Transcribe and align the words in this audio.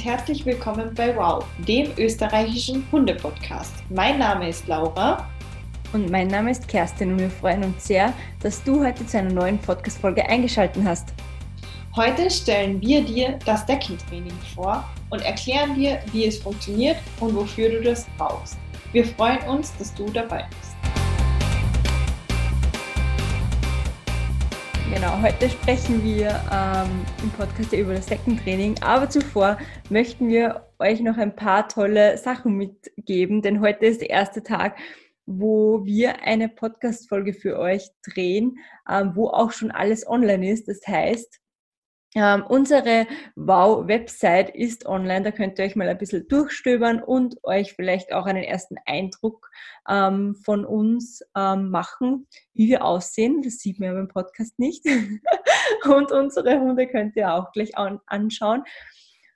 und 0.00 0.06
herzlich 0.06 0.46
willkommen 0.46 0.94
bei 0.94 1.14
Wow, 1.14 1.44
dem 1.58 1.90
österreichischen 1.98 2.86
Hundepodcast. 2.90 3.74
Mein 3.90 4.18
Name 4.18 4.48
ist 4.48 4.66
Laura. 4.66 5.28
Und 5.92 6.10
mein 6.10 6.28
Name 6.28 6.52
ist 6.52 6.66
Kerstin 6.66 7.12
und 7.12 7.18
wir 7.18 7.28
freuen 7.28 7.64
uns 7.64 7.86
sehr, 7.86 8.14
dass 8.40 8.62
du 8.62 8.82
heute 8.82 9.06
zu 9.06 9.18
einer 9.18 9.30
neuen 9.30 9.58
Podcast-Folge 9.58 10.24
eingeschaltet 10.26 10.82
hast. 10.86 11.12
Heute 11.96 12.30
stellen 12.30 12.80
wir 12.80 13.02
dir 13.02 13.38
das 13.44 13.66
Deckentraining 13.66 14.32
vor 14.54 14.88
und 15.10 15.20
erklären 15.22 15.74
dir, 15.74 15.98
wie 16.12 16.24
es 16.24 16.38
funktioniert 16.38 16.96
und 17.18 17.34
wofür 17.34 17.68
du 17.68 17.82
das 17.82 18.06
brauchst. 18.16 18.56
Wir 18.92 19.04
freuen 19.04 19.40
uns, 19.48 19.76
dass 19.76 19.92
du 19.92 20.06
dabei 20.06 20.46
bist. 20.48 20.69
Genau, 24.92 25.22
heute 25.22 25.48
sprechen 25.48 26.02
wir 26.02 26.40
ähm, 26.52 27.06
im 27.22 27.30
Podcast 27.30 27.72
über 27.72 27.94
das 27.94 28.06
Second-Training, 28.06 28.74
aber 28.80 29.08
zuvor 29.08 29.56
möchten 29.88 30.28
wir 30.28 30.66
euch 30.80 31.00
noch 31.00 31.16
ein 31.16 31.36
paar 31.36 31.68
tolle 31.68 32.18
Sachen 32.18 32.56
mitgeben, 32.56 33.40
denn 33.40 33.60
heute 33.60 33.86
ist 33.86 34.00
der 34.00 34.10
erste 34.10 34.42
Tag, 34.42 34.76
wo 35.26 35.84
wir 35.84 36.22
eine 36.22 36.48
Podcast-Folge 36.48 37.34
für 37.34 37.60
euch 37.60 37.88
drehen, 38.02 38.58
ähm, 38.90 39.12
wo 39.14 39.28
auch 39.28 39.52
schon 39.52 39.70
alles 39.70 40.08
online 40.08 40.50
ist. 40.50 40.66
Das 40.66 40.80
heißt, 40.84 41.40
ähm, 42.16 42.44
unsere 42.48 43.06
Wow-Website 43.36 44.50
ist 44.50 44.84
online, 44.84 45.22
da 45.22 45.30
könnt 45.30 45.58
ihr 45.58 45.64
euch 45.64 45.76
mal 45.76 45.88
ein 45.88 45.98
bisschen 45.98 46.26
durchstöbern 46.26 47.00
und 47.00 47.36
euch 47.44 47.74
vielleicht 47.74 48.12
auch 48.12 48.26
einen 48.26 48.42
ersten 48.42 48.76
Eindruck 48.84 49.48
ähm, 49.88 50.34
von 50.34 50.64
uns 50.64 51.22
ähm, 51.36 51.70
machen, 51.70 52.26
wie 52.52 52.68
wir 52.68 52.84
aussehen. 52.84 53.42
Das 53.42 53.58
sieht 53.58 53.78
man 53.78 53.90
ja 53.90 53.94
beim 53.94 54.08
Podcast 54.08 54.58
nicht. 54.58 54.84
und 55.84 56.10
unsere 56.10 56.58
Hunde 56.58 56.88
könnt 56.88 57.14
ihr 57.14 57.32
auch 57.32 57.52
gleich 57.52 57.78
an 57.78 58.00
anschauen. 58.06 58.64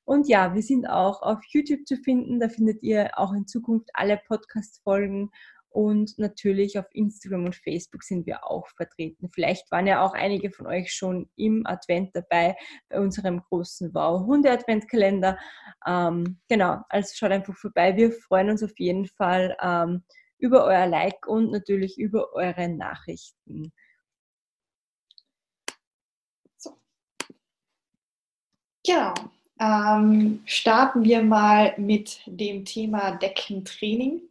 Und 0.04 0.28
ja, 0.28 0.52
wir 0.52 0.62
sind 0.62 0.86
auch 0.86 1.22
auf 1.22 1.38
YouTube 1.48 1.86
zu 1.86 1.96
finden. 1.96 2.40
Da 2.40 2.48
findet 2.48 2.82
ihr 2.82 3.12
auch 3.16 3.32
in 3.32 3.46
Zukunft 3.46 3.88
alle 3.94 4.20
Podcast-Folgen 4.26 5.30
und 5.74 6.16
natürlich 6.18 6.78
auf 6.78 6.86
Instagram 6.92 7.46
und 7.46 7.56
Facebook 7.56 8.04
sind 8.04 8.26
wir 8.26 8.48
auch 8.48 8.68
vertreten. 8.68 9.28
Vielleicht 9.28 9.68
waren 9.72 9.88
ja 9.88 10.04
auch 10.04 10.14
einige 10.14 10.52
von 10.52 10.68
euch 10.68 10.92
schon 10.92 11.28
im 11.34 11.66
Advent 11.66 12.14
dabei 12.14 12.54
bei 12.88 13.00
unserem 13.00 13.42
großen 13.42 13.92
Wow-Hunde-Adventkalender. 13.92 15.36
Ähm, 15.84 16.38
genau, 16.48 16.78
also 16.88 17.12
schaut 17.16 17.32
einfach 17.32 17.56
vorbei. 17.56 17.96
Wir 17.96 18.12
freuen 18.12 18.50
uns 18.50 18.62
auf 18.62 18.78
jeden 18.78 19.06
Fall 19.06 19.56
ähm, 19.60 20.04
über 20.38 20.64
euer 20.64 20.86
Like 20.86 21.26
und 21.26 21.50
natürlich 21.50 21.98
über 21.98 22.32
eure 22.34 22.68
Nachrichten. 22.68 23.72
So. 26.56 26.78
Genau. 28.86 29.12
Ähm, 29.58 30.40
starten 30.46 31.02
wir 31.02 31.22
mal 31.24 31.74
mit 31.78 32.20
dem 32.26 32.64
Thema 32.64 33.16
Deckentraining. 33.16 34.22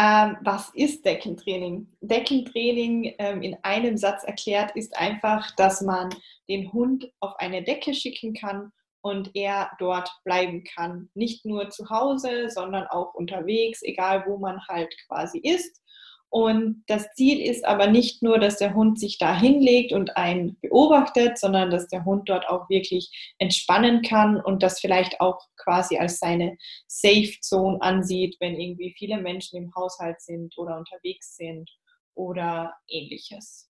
Ähm, 0.00 0.36
was 0.42 0.70
ist 0.74 1.04
Deckentraining? 1.04 1.88
Deckentraining 2.00 3.16
ähm, 3.18 3.42
in 3.42 3.56
einem 3.64 3.96
Satz 3.96 4.22
erklärt 4.22 4.70
ist 4.76 4.96
einfach, 4.96 5.50
dass 5.56 5.80
man 5.80 6.10
den 6.48 6.72
Hund 6.72 7.10
auf 7.18 7.34
eine 7.40 7.64
Decke 7.64 7.92
schicken 7.94 8.32
kann 8.32 8.70
und 9.00 9.32
er 9.34 9.72
dort 9.80 10.08
bleiben 10.22 10.62
kann. 10.62 11.10
Nicht 11.14 11.44
nur 11.44 11.70
zu 11.70 11.90
Hause, 11.90 12.48
sondern 12.48 12.86
auch 12.86 13.12
unterwegs, 13.14 13.82
egal 13.82 14.24
wo 14.28 14.36
man 14.38 14.64
halt 14.68 14.94
quasi 15.08 15.38
ist. 15.38 15.82
Und 16.30 16.84
das 16.88 17.06
Ziel 17.14 17.40
ist 17.40 17.64
aber 17.64 17.86
nicht 17.86 18.22
nur, 18.22 18.38
dass 18.38 18.58
der 18.58 18.74
Hund 18.74 19.00
sich 19.00 19.16
da 19.16 19.34
hinlegt 19.34 19.92
und 19.92 20.16
einen 20.16 20.58
beobachtet, 20.60 21.38
sondern 21.38 21.70
dass 21.70 21.88
der 21.88 22.04
Hund 22.04 22.28
dort 22.28 22.48
auch 22.48 22.68
wirklich 22.68 23.10
entspannen 23.38 24.02
kann 24.02 24.38
und 24.38 24.62
das 24.62 24.78
vielleicht 24.78 25.20
auch 25.20 25.38
quasi 25.56 25.96
als 25.96 26.18
seine 26.18 26.58
Safe 26.86 27.32
Zone 27.40 27.80
ansieht, 27.80 28.36
wenn 28.40 28.60
irgendwie 28.60 28.94
viele 28.98 29.18
Menschen 29.18 29.56
im 29.56 29.74
Haushalt 29.74 30.20
sind 30.20 30.56
oder 30.58 30.76
unterwegs 30.76 31.36
sind 31.36 31.70
oder 32.14 32.74
ähnliches. 32.88 33.67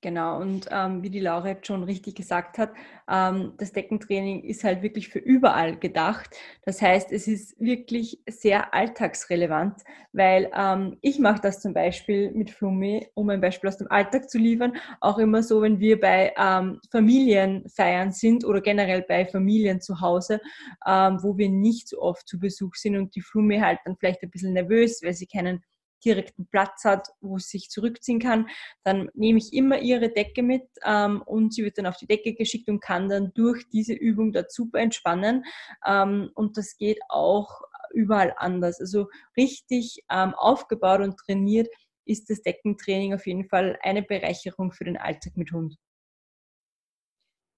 Genau, 0.00 0.38
und 0.40 0.68
ähm, 0.70 1.02
wie 1.02 1.10
die 1.10 1.18
Laura 1.18 1.48
jetzt 1.48 1.66
schon 1.66 1.82
richtig 1.82 2.14
gesagt 2.14 2.58
hat, 2.58 2.70
ähm, 3.10 3.54
das 3.56 3.72
Deckentraining 3.72 4.44
ist 4.44 4.62
halt 4.62 4.82
wirklich 4.82 5.08
für 5.08 5.18
überall 5.18 5.76
gedacht. 5.76 6.36
Das 6.64 6.80
heißt, 6.80 7.10
es 7.10 7.26
ist 7.26 7.58
wirklich 7.58 8.20
sehr 8.28 8.74
alltagsrelevant, 8.74 9.82
weil 10.12 10.50
ähm, 10.54 10.98
ich 11.00 11.18
mache 11.18 11.40
das 11.40 11.60
zum 11.60 11.72
Beispiel 11.74 12.30
mit 12.32 12.50
Flummi, 12.50 13.08
um 13.14 13.30
ein 13.30 13.40
Beispiel 13.40 13.68
aus 13.68 13.78
dem 13.78 13.90
Alltag 13.90 14.30
zu 14.30 14.38
liefern, 14.38 14.74
auch 15.00 15.18
immer 15.18 15.42
so, 15.42 15.62
wenn 15.62 15.80
wir 15.80 15.98
bei 15.98 16.32
ähm, 16.38 16.80
Familienfeiern 16.92 18.12
sind 18.12 18.44
oder 18.44 18.60
generell 18.60 19.02
bei 19.02 19.26
Familien 19.26 19.80
zu 19.80 20.00
Hause, 20.00 20.40
ähm, 20.86 21.18
wo 21.22 21.36
wir 21.38 21.48
nicht 21.48 21.88
so 21.88 22.00
oft 22.00 22.28
zu 22.28 22.38
Besuch 22.38 22.74
sind 22.76 22.96
und 22.96 23.16
die 23.16 23.22
Flummi 23.22 23.58
halt 23.58 23.80
dann 23.84 23.96
vielleicht 23.96 24.22
ein 24.22 24.30
bisschen 24.30 24.52
nervös, 24.52 25.00
weil 25.02 25.14
sie 25.14 25.26
keinen 25.26 25.62
direkten 26.04 26.46
Platz 26.46 26.84
hat, 26.84 27.08
wo 27.20 27.38
sie 27.38 27.58
sich 27.58 27.70
zurückziehen 27.70 28.20
kann, 28.20 28.48
dann 28.84 29.10
nehme 29.14 29.38
ich 29.38 29.52
immer 29.52 29.80
ihre 29.80 30.10
Decke 30.10 30.42
mit 30.42 30.62
ähm, 30.84 31.22
und 31.22 31.54
sie 31.54 31.64
wird 31.64 31.78
dann 31.78 31.86
auf 31.86 31.96
die 31.96 32.06
Decke 32.06 32.34
geschickt 32.34 32.68
und 32.68 32.80
kann 32.80 33.08
dann 33.08 33.32
durch 33.34 33.68
diese 33.70 33.94
Übung 33.94 34.32
dort 34.32 34.52
super 34.52 34.78
entspannen. 34.78 35.44
Ähm, 35.86 36.30
und 36.34 36.56
das 36.56 36.76
geht 36.76 36.98
auch 37.08 37.62
überall 37.92 38.34
anders. 38.36 38.80
Also 38.80 39.08
richtig 39.36 40.04
ähm, 40.10 40.34
aufgebaut 40.34 41.00
und 41.00 41.16
trainiert 41.16 41.68
ist 42.04 42.30
das 42.30 42.42
Deckentraining 42.42 43.14
auf 43.14 43.26
jeden 43.26 43.44
Fall 43.44 43.78
eine 43.82 44.02
Bereicherung 44.02 44.72
für 44.72 44.84
den 44.84 44.96
Alltag 44.96 45.36
mit 45.36 45.52
Hund. 45.52 45.76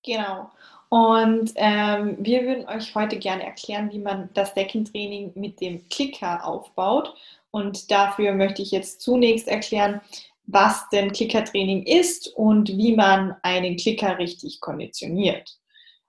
Genau. 0.05 0.51
Und 0.89 1.53
ähm, 1.55 2.17
wir 2.19 2.43
würden 2.43 2.69
euch 2.69 2.95
heute 2.95 3.19
gerne 3.19 3.45
erklären, 3.45 3.93
wie 3.93 4.01
man 4.01 4.29
das 4.35 4.55
Deckentraining 4.55 5.33
mit 5.37 5.61
dem 5.61 5.89
Klicker 5.89 6.45
aufbaut. 6.45 7.15
Und 7.53 7.91
dafür 7.91 8.33
möchte 8.33 8.63
ich 8.63 8.73
jetzt 8.73 9.01
zunächst 9.01 9.47
erklären, 9.47 10.01
was 10.47 10.89
denn 10.89 11.13
Klickertraining 11.13 11.85
ist 11.85 12.29
und 12.35 12.71
wie 12.71 12.97
man 12.97 13.37
einen 13.43 13.77
Klicker 13.77 14.19
richtig 14.19 14.61
konditioniert. 14.61 15.61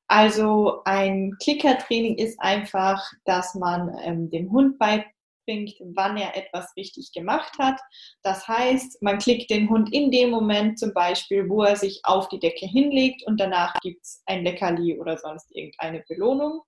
Also 0.08 0.82
ein 0.84 1.38
Klickertraining 1.42 2.16
ist 2.16 2.40
einfach, 2.42 3.02
dass 3.26 3.56
man 3.56 3.96
ähm, 4.04 4.30
dem 4.30 4.52
Hund 4.52 4.80
beibringt, 5.52 5.74
wann 5.96 6.18
er 6.18 6.36
etwas 6.36 6.76
richtig 6.76 7.12
gemacht 7.14 7.58
hat. 7.60 7.80
Das 8.24 8.48
heißt, 8.48 9.02
man 9.02 9.18
klickt 9.18 9.50
den 9.50 9.70
Hund 9.70 9.94
in 9.94 10.12
dem 10.12 10.30
Moment 10.30 10.80
zum 10.80 10.94
Beispiel, 10.94 11.48
wo 11.50 11.64
er 11.64 11.76
sich 11.76 12.02
auf 12.04 12.30
die 12.30 12.40
Decke 12.40 12.66
hinlegt 12.66 13.24
und 13.26 13.40
danach 13.40 13.74
gibt 13.82 14.04
es 14.04 14.22
ein 14.26 14.44
Leckerli 14.44 15.00
oder 15.00 15.18
sonst 15.18 15.54
irgendeine 15.56 16.04
Belohnung. 16.08 16.62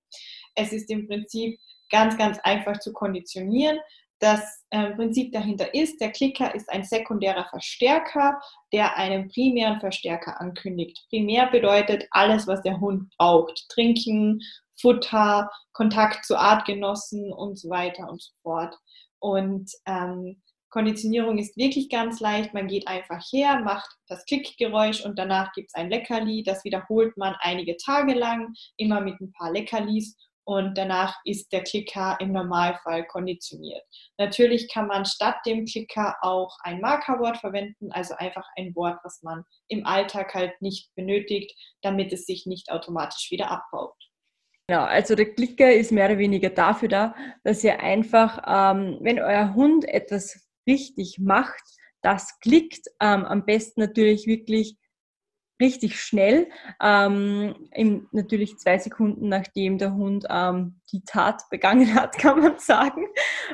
Es 0.54 0.72
ist 0.72 0.90
im 0.90 1.06
Prinzip 1.06 1.58
ganz, 1.90 2.16
ganz 2.16 2.38
einfach 2.42 2.78
zu 2.80 2.92
konditionieren 2.92 3.78
das 4.20 4.64
äh, 4.70 4.92
Prinzip 4.92 5.32
dahinter 5.32 5.74
ist, 5.74 6.00
der 6.00 6.10
Klicker 6.10 6.54
ist 6.54 6.70
ein 6.70 6.84
sekundärer 6.84 7.46
Verstärker, 7.50 8.40
der 8.72 8.96
einen 8.96 9.28
primären 9.28 9.80
Verstärker 9.80 10.40
ankündigt. 10.40 11.04
Primär 11.10 11.48
bedeutet 11.50 12.06
alles, 12.10 12.46
was 12.46 12.62
der 12.62 12.80
Hund 12.80 13.12
braucht. 13.18 13.66
Trinken, 13.68 14.40
Futter, 14.80 15.50
Kontakt 15.72 16.24
zu 16.24 16.36
Artgenossen 16.36 17.32
und 17.32 17.58
so 17.58 17.68
weiter 17.70 18.08
und 18.08 18.22
so 18.22 18.32
fort. 18.42 18.76
Und 19.18 19.70
ähm, 19.86 20.42
Konditionierung 20.70 21.38
ist 21.38 21.56
wirklich 21.56 21.88
ganz 21.88 22.18
leicht. 22.20 22.52
Man 22.52 22.66
geht 22.66 22.88
einfach 22.88 23.22
her, 23.30 23.60
macht 23.60 23.88
das 24.08 24.24
Klickgeräusch 24.24 25.04
und 25.04 25.18
danach 25.18 25.52
gibt 25.52 25.68
es 25.68 25.74
ein 25.74 25.88
Leckerli. 25.88 26.42
Das 26.42 26.64
wiederholt 26.64 27.16
man 27.16 27.36
einige 27.40 27.76
Tage 27.76 28.14
lang, 28.14 28.52
immer 28.76 29.00
mit 29.00 29.20
ein 29.20 29.32
paar 29.32 29.52
Leckerlis 29.52 30.16
und 30.44 30.76
danach 30.76 31.16
ist 31.24 31.52
der 31.52 31.62
Klicker 31.62 32.18
im 32.20 32.32
Normalfall 32.32 33.06
konditioniert. 33.06 33.82
Natürlich 34.18 34.68
kann 34.70 34.86
man 34.86 35.06
statt 35.06 35.36
dem 35.46 35.64
Klicker 35.64 36.16
auch 36.20 36.56
ein 36.60 36.80
Markerwort 36.80 37.38
verwenden, 37.38 37.90
also 37.92 38.14
einfach 38.16 38.46
ein 38.56 38.74
Wort, 38.74 38.98
was 39.04 39.22
man 39.22 39.44
im 39.68 39.86
Alltag 39.86 40.34
halt 40.34 40.60
nicht 40.60 40.94
benötigt, 40.94 41.54
damit 41.82 42.12
es 42.12 42.26
sich 42.26 42.46
nicht 42.46 42.70
automatisch 42.70 43.30
wieder 43.30 43.50
abbaut. 43.50 43.96
Genau, 44.66 44.84
also 44.84 45.14
der 45.14 45.34
Klicker 45.34 45.72
ist 45.72 45.92
mehr 45.92 46.06
oder 46.06 46.18
weniger 46.18 46.48
dafür 46.48 46.88
da, 46.88 47.14
dass 47.42 47.62
ihr 47.62 47.80
einfach, 47.80 48.42
ähm, 48.46 48.98
wenn 49.00 49.20
euer 49.20 49.54
Hund 49.54 49.84
etwas 49.86 50.48
richtig 50.66 51.18
macht, 51.18 51.62
das 52.00 52.38
klickt, 52.40 52.86
ähm, 53.00 53.24
am 53.26 53.44
besten 53.44 53.80
natürlich 53.80 54.26
wirklich 54.26 54.78
richtig 55.60 56.00
schnell, 56.00 56.48
ähm, 56.82 57.68
in 57.72 58.06
natürlich 58.12 58.56
zwei 58.58 58.78
Sekunden 58.78 59.28
nachdem 59.28 59.78
der 59.78 59.94
Hund 59.94 60.26
ähm, 60.30 60.80
die 60.92 61.04
Tat 61.04 61.42
begangen 61.50 61.94
hat, 61.94 62.16
kann 62.18 62.40
man 62.40 62.58
sagen. 62.58 63.06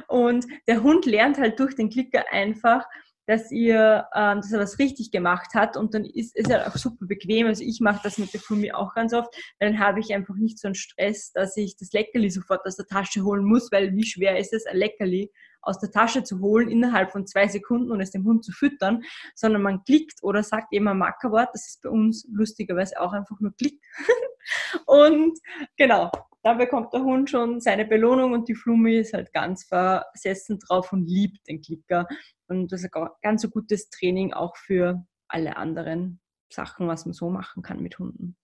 Und 0.06 0.46
der 0.68 0.82
Hund 0.82 1.06
lernt 1.06 1.38
halt 1.38 1.58
durch 1.58 1.74
den 1.74 1.90
Klicker 1.90 2.24
einfach, 2.30 2.86
dass 3.30 3.52
ihr, 3.52 4.08
ähm, 4.12 4.40
dass 4.40 4.50
er 4.50 4.58
was 4.58 4.80
richtig 4.80 5.12
gemacht 5.12 5.54
hat 5.54 5.76
und 5.76 5.94
dann 5.94 6.04
ist 6.04 6.34
es 6.34 6.48
ja 6.48 6.66
auch 6.66 6.74
super 6.74 7.06
bequem. 7.06 7.46
Also 7.46 7.62
ich 7.62 7.78
mache 7.80 8.00
das 8.02 8.18
mit 8.18 8.34
der 8.34 8.40
Fumi 8.40 8.72
auch 8.72 8.92
ganz 8.92 9.14
oft, 9.14 9.32
dann 9.60 9.78
habe 9.78 10.00
ich 10.00 10.12
einfach 10.12 10.34
nicht 10.34 10.58
so 10.58 10.66
einen 10.66 10.74
Stress, 10.74 11.30
dass 11.30 11.56
ich 11.56 11.76
das 11.76 11.92
Leckerli 11.92 12.28
sofort 12.28 12.66
aus 12.66 12.74
der 12.74 12.86
Tasche 12.86 13.22
holen 13.22 13.44
muss, 13.44 13.70
weil 13.70 13.94
wie 13.94 14.04
schwer 14.04 14.36
ist 14.36 14.52
es, 14.52 14.66
ein 14.66 14.76
Leckerli 14.76 15.30
aus 15.62 15.78
der 15.78 15.92
Tasche 15.92 16.24
zu 16.24 16.40
holen 16.40 16.68
innerhalb 16.68 17.12
von 17.12 17.24
zwei 17.24 17.46
Sekunden 17.46 17.92
und 17.92 18.00
es 18.00 18.10
dem 18.10 18.24
Hund 18.24 18.44
zu 18.44 18.50
füttern, 18.50 19.04
sondern 19.36 19.62
man 19.62 19.84
klickt 19.84 20.24
oder 20.24 20.42
sagt 20.42 20.72
eben 20.72 20.88
ein 20.88 20.98
Markerwort, 20.98 21.50
das 21.52 21.68
ist 21.68 21.82
bei 21.82 21.88
uns 21.88 22.26
lustigerweise 22.32 23.00
auch 23.00 23.12
einfach 23.12 23.38
nur 23.38 23.54
Klick. 23.56 23.80
und 24.86 25.38
genau, 25.76 26.10
da 26.42 26.54
bekommt 26.54 26.92
der 26.92 27.02
Hund 27.02 27.30
schon 27.30 27.60
seine 27.60 27.84
Belohnung 27.84 28.32
und 28.32 28.48
die 28.48 28.54
Flumi 28.54 28.96
ist 28.98 29.12
halt 29.12 29.32
ganz 29.32 29.64
versessen 29.64 30.58
drauf 30.58 30.92
und 30.92 31.06
liebt 31.06 31.46
den 31.48 31.60
Klicker. 31.60 32.06
Und 32.48 32.72
das 32.72 32.82
ist 32.82 32.94
ein 32.94 33.08
ganz 33.22 33.48
gutes 33.50 33.90
Training 33.90 34.32
auch 34.32 34.56
für 34.56 35.04
alle 35.28 35.56
anderen 35.56 36.20
Sachen, 36.50 36.88
was 36.88 37.04
man 37.04 37.12
so 37.12 37.30
machen 37.30 37.62
kann 37.62 37.80
mit 37.80 37.98
Hunden. 37.98 38.36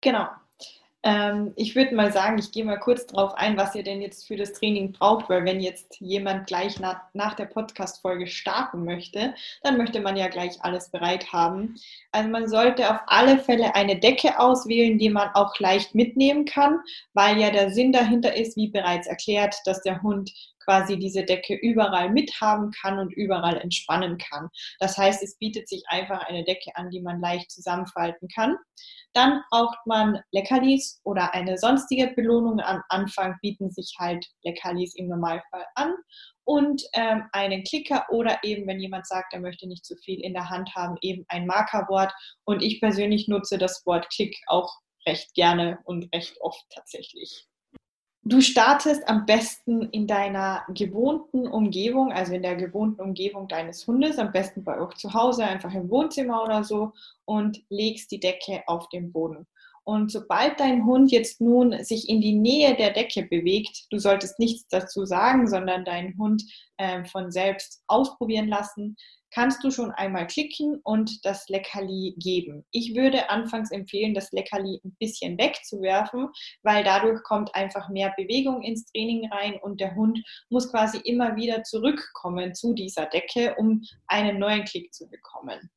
Genau. 0.00 0.28
Ähm, 1.02 1.52
ich 1.56 1.74
würde 1.74 1.94
mal 1.94 2.12
sagen, 2.12 2.38
ich 2.38 2.52
gehe 2.52 2.64
mal 2.64 2.78
kurz 2.78 3.06
darauf 3.06 3.32
ein, 3.34 3.56
was 3.56 3.74
ihr 3.74 3.82
denn 3.82 4.02
jetzt 4.02 4.26
für 4.26 4.36
das 4.36 4.52
Training 4.52 4.92
braucht, 4.92 5.30
weil 5.30 5.46
wenn 5.46 5.60
jetzt 5.60 5.98
jemand 5.98 6.46
gleich 6.46 6.78
nach, 6.78 7.00
nach 7.14 7.34
der 7.34 7.46
Podcast-Folge 7.46 8.26
starten 8.26 8.84
möchte, 8.84 9.34
dann 9.62 9.78
möchte 9.78 10.00
man 10.00 10.16
ja 10.16 10.28
gleich 10.28 10.62
alles 10.62 10.90
bereit 10.90 11.32
haben. 11.32 11.76
Also 12.12 12.28
man 12.28 12.48
sollte 12.48 12.90
auf 12.90 13.00
alle 13.06 13.38
Fälle 13.38 13.74
eine 13.74 13.98
Decke 13.98 14.38
auswählen, 14.38 14.98
die 14.98 15.08
man 15.08 15.30
auch 15.32 15.58
leicht 15.58 15.94
mitnehmen 15.94 16.44
kann, 16.44 16.80
weil 17.14 17.38
ja 17.38 17.50
der 17.50 17.70
Sinn 17.70 17.92
dahinter 17.92 18.36
ist, 18.36 18.56
wie 18.56 18.68
bereits 18.68 19.06
erklärt, 19.06 19.56
dass 19.64 19.80
der 19.82 20.02
Hund 20.02 20.30
quasi 20.64 20.98
diese 20.98 21.24
Decke 21.24 21.54
überall 21.54 22.10
mithaben 22.10 22.70
kann 22.70 22.98
und 22.98 23.12
überall 23.12 23.56
entspannen 23.58 24.18
kann. 24.18 24.48
Das 24.78 24.96
heißt, 24.96 25.22
es 25.22 25.36
bietet 25.38 25.68
sich 25.68 25.82
einfach 25.88 26.22
eine 26.28 26.44
Decke 26.44 26.70
an, 26.74 26.90
die 26.90 27.00
man 27.00 27.20
leicht 27.20 27.50
zusammenfalten 27.50 28.28
kann. 28.34 28.56
Dann 29.12 29.42
braucht 29.50 29.78
man 29.86 30.20
Leckerlis 30.30 31.00
oder 31.04 31.34
eine 31.34 31.58
sonstige 31.58 32.12
Belohnung. 32.14 32.60
Am 32.60 32.82
Anfang 32.88 33.36
bieten 33.42 33.70
sich 33.70 33.94
halt 33.98 34.24
Leckerlis 34.44 34.94
im 34.94 35.08
Normalfall 35.08 35.66
an 35.74 35.94
und 36.44 36.82
ähm, 36.94 37.24
einen 37.32 37.64
Klicker 37.64 38.06
oder 38.10 38.38
eben, 38.42 38.66
wenn 38.66 38.80
jemand 38.80 39.06
sagt, 39.06 39.32
er 39.32 39.40
möchte 39.40 39.66
nicht 39.66 39.84
zu 39.84 39.96
viel 39.96 40.20
in 40.20 40.32
der 40.32 40.48
Hand 40.48 40.74
haben, 40.74 40.96
eben 41.00 41.24
ein 41.28 41.46
Markerwort. 41.46 42.12
Und 42.44 42.62
ich 42.62 42.80
persönlich 42.80 43.28
nutze 43.28 43.58
das 43.58 43.84
Wort 43.86 44.08
Klick 44.10 44.36
auch 44.46 44.72
recht 45.06 45.34
gerne 45.34 45.78
und 45.84 46.12
recht 46.14 46.36
oft 46.40 46.64
tatsächlich. 46.70 47.49
Du 48.22 48.42
startest 48.42 49.08
am 49.08 49.24
besten 49.24 49.88
in 49.90 50.06
deiner 50.06 50.64
gewohnten 50.68 51.48
Umgebung, 51.48 52.12
also 52.12 52.34
in 52.34 52.42
der 52.42 52.54
gewohnten 52.54 53.00
Umgebung 53.00 53.48
deines 53.48 53.86
Hundes, 53.86 54.18
am 54.18 54.30
besten 54.30 54.62
bei 54.62 54.78
euch 54.78 54.94
zu 54.94 55.14
Hause, 55.14 55.44
einfach 55.44 55.72
im 55.72 55.88
Wohnzimmer 55.88 56.42
oder 56.44 56.62
so 56.62 56.92
und 57.24 57.62
legst 57.70 58.10
die 58.10 58.20
Decke 58.20 58.62
auf 58.66 58.90
den 58.90 59.10
Boden. 59.10 59.46
Und 59.84 60.12
sobald 60.12 60.60
dein 60.60 60.84
Hund 60.84 61.10
jetzt 61.10 61.40
nun 61.40 61.82
sich 61.82 62.10
in 62.10 62.20
die 62.20 62.34
Nähe 62.34 62.76
der 62.76 62.90
Decke 62.90 63.22
bewegt, 63.22 63.86
du 63.90 63.98
solltest 63.98 64.38
nichts 64.38 64.68
dazu 64.68 65.06
sagen, 65.06 65.48
sondern 65.48 65.86
deinen 65.86 66.18
Hund 66.18 66.44
äh, 66.76 67.04
von 67.06 67.32
selbst 67.32 67.82
ausprobieren 67.86 68.48
lassen, 68.48 68.96
kannst 69.30 69.62
du 69.62 69.70
schon 69.70 69.90
einmal 69.92 70.26
klicken 70.26 70.80
und 70.82 71.24
das 71.24 71.48
Leckerli 71.48 72.14
geben. 72.18 72.64
Ich 72.70 72.94
würde 72.94 73.30
anfangs 73.30 73.70
empfehlen, 73.70 74.14
das 74.14 74.32
Leckerli 74.32 74.80
ein 74.84 74.96
bisschen 74.98 75.38
wegzuwerfen, 75.38 76.28
weil 76.62 76.84
dadurch 76.84 77.22
kommt 77.22 77.54
einfach 77.54 77.88
mehr 77.88 78.12
Bewegung 78.16 78.62
ins 78.62 78.84
Training 78.86 79.30
rein 79.30 79.58
und 79.62 79.80
der 79.80 79.94
Hund 79.94 80.20
muss 80.48 80.70
quasi 80.70 80.98
immer 80.98 81.36
wieder 81.36 81.62
zurückkommen 81.62 82.54
zu 82.54 82.74
dieser 82.74 83.06
Decke, 83.06 83.54
um 83.56 83.82
einen 84.06 84.38
neuen 84.38 84.64
Klick 84.64 84.92
zu 84.92 85.08
bekommen. 85.08 85.70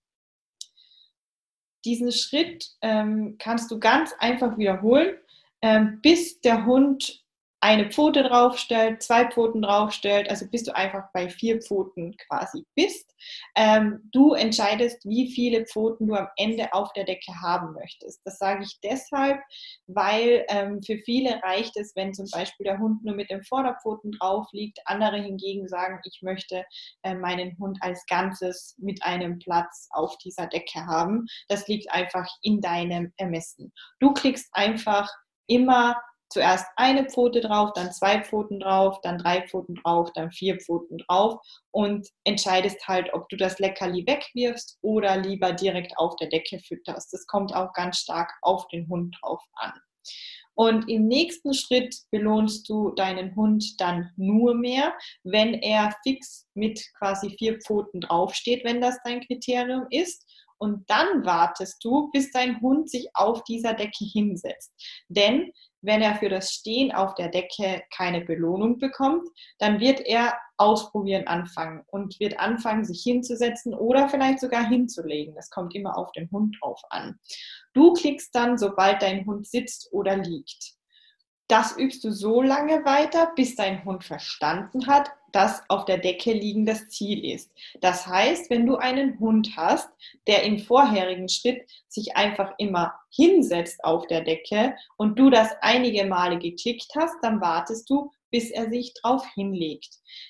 Diesen 1.85 2.11
Schritt 2.11 2.65
ähm, 2.81 3.35
kannst 3.39 3.69
du 3.69 3.79
ganz 3.79 4.13
einfach 4.19 4.57
wiederholen, 4.57 5.17
ähm, 5.61 5.99
bis 6.01 6.39
der 6.39 6.65
Hund 6.65 7.22
eine 7.63 7.89
Pfote 7.89 8.23
draufstellt, 8.23 9.01
zwei 9.01 9.25
Pfoten 9.25 9.61
draufstellt, 9.61 10.29
also 10.29 10.45
bis 10.49 10.63
du 10.63 10.75
einfach 10.75 11.05
bei 11.13 11.29
vier 11.29 11.61
Pfoten 11.61 12.13
quasi 12.27 12.65
bist. 12.75 13.09
Ähm, 13.55 14.01
du 14.11 14.33
entscheidest, 14.33 15.05
wie 15.05 15.31
viele 15.31 15.65
Pfoten 15.65 16.09
du 16.09 16.15
am 16.15 16.27
Ende 16.35 16.73
auf 16.73 16.91
der 16.91 17.05
Decke 17.05 17.31
haben 17.41 17.71
möchtest. 17.71 18.19
Das 18.25 18.37
sage 18.37 18.63
ich 18.65 18.81
deshalb, 18.83 19.39
weil 19.87 20.45
ähm, 20.49 20.81
für 20.85 20.97
viele 21.05 21.41
reicht 21.41 21.77
es, 21.77 21.95
wenn 21.95 22.13
zum 22.13 22.25
Beispiel 22.33 22.65
der 22.65 22.79
Hund 22.79 23.05
nur 23.05 23.15
mit 23.15 23.29
den 23.29 23.45
Vorderpfoten 23.45 24.11
drauf 24.11 24.45
liegt. 24.51 24.79
Andere 24.83 25.21
hingegen 25.21 25.69
sagen, 25.69 26.01
ich 26.03 26.19
möchte 26.21 26.65
äh, 27.03 27.15
meinen 27.15 27.57
Hund 27.59 27.77
als 27.79 28.05
Ganzes 28.07 28.75
mit 28.77 29.01
einem 29.03 29.39
Platz 29.39 29.87
auf 29.91 30.17
dieser 30.17 30.47
Decke 30.47 30.85
haben. 30.85 31.27
Das 31.47 31.65
liegt 31.69 31.89
einfach 31.91 32.27
in 32.41 32.59
deinem 32.59 33.13
Ermessen. 33.15 33.71
Du 34.01 34.11
klickst 34.11 34.49
einfach 34.51 35.09
immer 35.47 35.95
zuerst 36.33 36.65
eine 36.75 37.05
Pfote 37.05 37.41
drauf, 37.41 37.71
dann 37.73 37.91
zwei 37.91 38.21
Pfoten 38.23 38.59
drauf, 38.59 38.99
dann 39.01 39.17
drei 39.17 39.47
Pfoten 39.47 39.75
drauf, 39.75 40.11
dann 40.13 40.31
vier 40.31 40.59
Pfoten 40.59 40.97
drauf 40.97 41.39
und 41.71 42.07
entscheidest 42.23 42.87
halt, 42.87 43.13
ob 43.13 43.29
du 43.29 43.37
das 43.37 43.59
Leckerli 43.59 44.05
wegwirfst 44.05 44.77
oder 44.81 45.17
lieber 45.17 45.53
direkt 45.53 45.97
auf 45.97 46.15
der 46.17 46.29
Decke 46.29 46.59
fütterst. 46.59 47.13
Das 47.13 47.25
kommt 47.27 47.55
auch 47.55 47.71
ganz 47.73 47.99
stark 47.99 48.31
auf 48.41 48.67
den 48.67 48.89
Hund 48.89 49.15
drauf 49.21 49.41
an. 49.53 49.73
Und 50.55 50.87
im 50.87 51.07
nächsten 51.07 51.53
Schritt 51.53 51.95
belohnst 52.11 52.69
du 52.69 52.91
deinen 52.91 53.35
Hund 53.35 53.79
dann 53.79 54.11
nur 54.17 54.53
mehr, 54.53 54.93
wenn 55.23 55.55
er 55.55 55.95
fix 56.03 56.47
mit 56.53 56.79
quasi 56.99 57.35
vier 57.37 57.59
Pfoten 57.59 58.01
draufsteht, 58.01 58.63
wenn 58.63 58.79
das 58.79 58.99
dein 59.03 59.21
Kriterium 59.21 59.87
ist. 59.89 60.25
Und 60.59 60.89
dann 60.89 61.25
wartest 61.25 61.83
du, 61.83 62.09
bis 62.11 62.31
dein 62.31 62.61
Hund 62.61 62.89
sich 62.89 63.09
auf 63.15 63.43
dieser 63.43 63.73
Decke 63.73 64.05
hinsetzt. 64.05 64.71
Denn 65.09 65.51
wenn 65.83 66.01
er 66.01 66.15
für 66.15 66.29
das 66.29 66.51
Stehen 66.51 66.91
auf 66.91 67.13
der 67.15 67.27
Decke 67.27 67.83
keine 67.95 68.21
Belohnung 68.21 68.79
bekommt, 68.79 69.27
dann 69.59 69.79
wird 69.79 69.99
er 69.99 70.33
ausprobieren 70.57 71.27
anfangen 71.27 71.83
und 71.87 72.19
wird 72.19 72.39
anfangen, 72.39 72.85
sich 72.85 73.03
hinzusetzen 73.03 73.73
oder 73.73 74.07
vielleicht 74.09 74.39
sogar 74.39 74.67
hinzulegen. 74.67 75.35
Das 75.35 75.49
kommt 75.49 75.75
immer 75.75 75.97
auf 75.97 76.11
den 76.13 76.31
Hund 76.31 76.57
drauf 76.61 76.81
an. 76.89 77.19
Du 77.73 77.93
klickst 77.93 78.33
dann, 78.33 78.57
sobald 78.57 79.01
dein 79.01 79.25
Hund 79.25 79.45
sitzt 79.45 79.89
oder 79.91 80.15
liegt. 80.15 80.73
Das 81.47 81.77
übst 81.77 82.03
du 82.03 82.11
so 82.11 82.41
lange 82.41 82.85
weiter, 82.85 83.33
bis 83.35 83.55
dein 83.55 83.83
Hund 83.83 84.05
verstanden 84.05 84.87
hat, 84.87 85.11
dass 85.33 85.61
auf 85.67 85.85
der 85.85 85.97
Decke 85.97 86.31
liegen 86.31 86.65
das 86.65 86.87
Ziel 86.89 87.25
ist. 87.25 87.51
Das 87.81 88.07
heißt, 88.07 88.49
wenn 88.49 88.65
du 88.65 88.77
einen 88.77 89.19
Hund 89.19 89.49
hast, 89.57 89.89
der 90.27 90.43
im 90.43 90.59
vorherigen 90.59 91.27
Schritt 91.27 91.69
sich 91.89 92.15
einfach 92.15 92.53
immer 92.57 92.93
hinsetzt 93.11 93.83
auf 93.83 94.07
der 94.07 94.21
Decke 94.21 94.75
und 94.97 95.19
du 95.19 95.29
das 95.29 95.49
einige 95.61 96.05
Male 96.05 96.37
geklickt 96.37 96.91
hast, 96.95 97.15
dann 97.21 97.41
wartest 97.41 97.89
du, 97.89 98.11
bis 98.31 98.49
er 98.49 98.69
sich 98.69 98.93
drauf 98.95 99.23
hinlegt. 99.35 99.89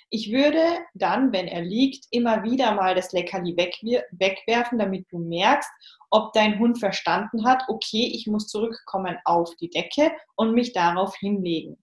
Ich 0.09 0.31
würde 0.31 0.61
dann, 0.93 1.31
wenn 1.31 1.47
er 1.47 1.61
liegt, 1.61 2.05
immer 2.11 2.43
wieder 2.43 2.73
mal 2.75 2.95
das 2.95 3.13
Leckerli 3.13 3.55
wegwerfen, 3.55 4.77
damit 4.77 5.05
du 5.09 5.19
merkst, 5.19 5.69
ob 6.09 6.33
dein 6.33 6.59
Hund 6.59 6.79
verstanden 6.79 7.45
hat, 7.45 7.63
okay, 7.69 8.11
ich 8.13 8.27
muss 8.27 8.47
zurückkommen 8.47 9.17
auf 9.25 9.55
die 9.55 9.69
Decke 9.69 10.11
und 10.35 10.53
mich 10.53 10.73
darauf 10.73 11.15
hinlegen. 11.15 11.82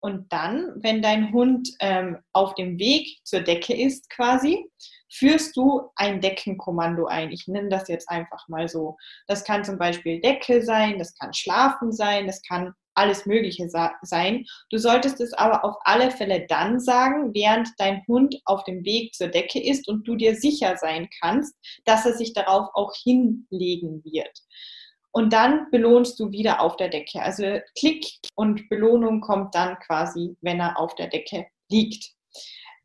Und 0.00 0.32
dann, 0.32 0.72
wenn 0.76 1.02
dein 1.02 1.32
Hund 1.32 1.68
ähm, 1.80 2.18
auf 2.32 2.54
dem 2.54 2.78
Weg 2.78 3.18
zur 3.24 3.40
Decke 3.40 3.74
ist 3.74 4.08
quasi, 4.10 4.66
führst 5.12 5.56
du 5.56 5.90
ein 5.96 6.20
Deckenkommando 6.20 7.06
ein. 7.06 7.32
Ich 7.32 7.46
nenne 7.46 7.68
das 7.68 7.88
jetzt 7.88 8.08
einfach 8.08 8.48
mal 8.48 8.68
so. 8.68 8.96
Das 9.26 9.44
kann 9.44 9.64
zum 9.64 9.78
Beispiel 9.78 10.20
Decke 10.20 10.62
sein, 10.62 10.98
das 10.98 11.14
kann 11.18 11.34
Schlafen 11.34 11.92
sein, 11.92 12.26
das 12.26 12.40
kann 12.42 12.72
alles 12.94 13.26
Mögliche 13.26 13.68
sein. 14.02 14.44
Du 14.70 14.78
solltest 14.78 15.20
es 15.20 15.32
aber 15.32 15.64
auf 15.64 15.76
alle 15.84 16.10
Fälle 16.10 16.46
dann 16.48 16.80
sagen, 16.80 17.32
während 17.34 17.68
dein 17.78 18.02
Hund 18.06 18.36
auf 18.44 18.64
dem 18.64 18.84
Weg 18.84 19.14
zur 19.14 19.28
Decke 19.28 19.62
ist 19.62 19.88
und 19.88 20.06
du 20.06 20.16
dir 20.16 20.34
sicher 20.36 20.76
sein 20.76 21.08
kannst, 21.20 21.54
dass 21.84 22.04
er 22.04 22.14
sich 22.14 22.32
darauf 22.32 22.68
auch 22.74 22.92
hinlegen 23.02 24.02
wird. 24.04 24.38
Und 25.12 25.32
dann 25.32 25.70
belohnst 25.70 26.18
du 26.20 26.30
wieder 26.30 26.60
auf 26.60 26.76
der 26.76 26.88
Decke. 26.88 27.20
Also 27.20 27.60
Klick 27.78 28.06
und 28.34 28.68
Belohnung 28.68 29.20
kommt 29.20 29.54
dann 29.54 29.78
quasi, 29.80 30.36
wenn 30.40 30.60
er 30.60 30.78
auf 30.78 30.94
der 30.94 31.08
Decke 31.08 31.46
liegt. 31.68 32.12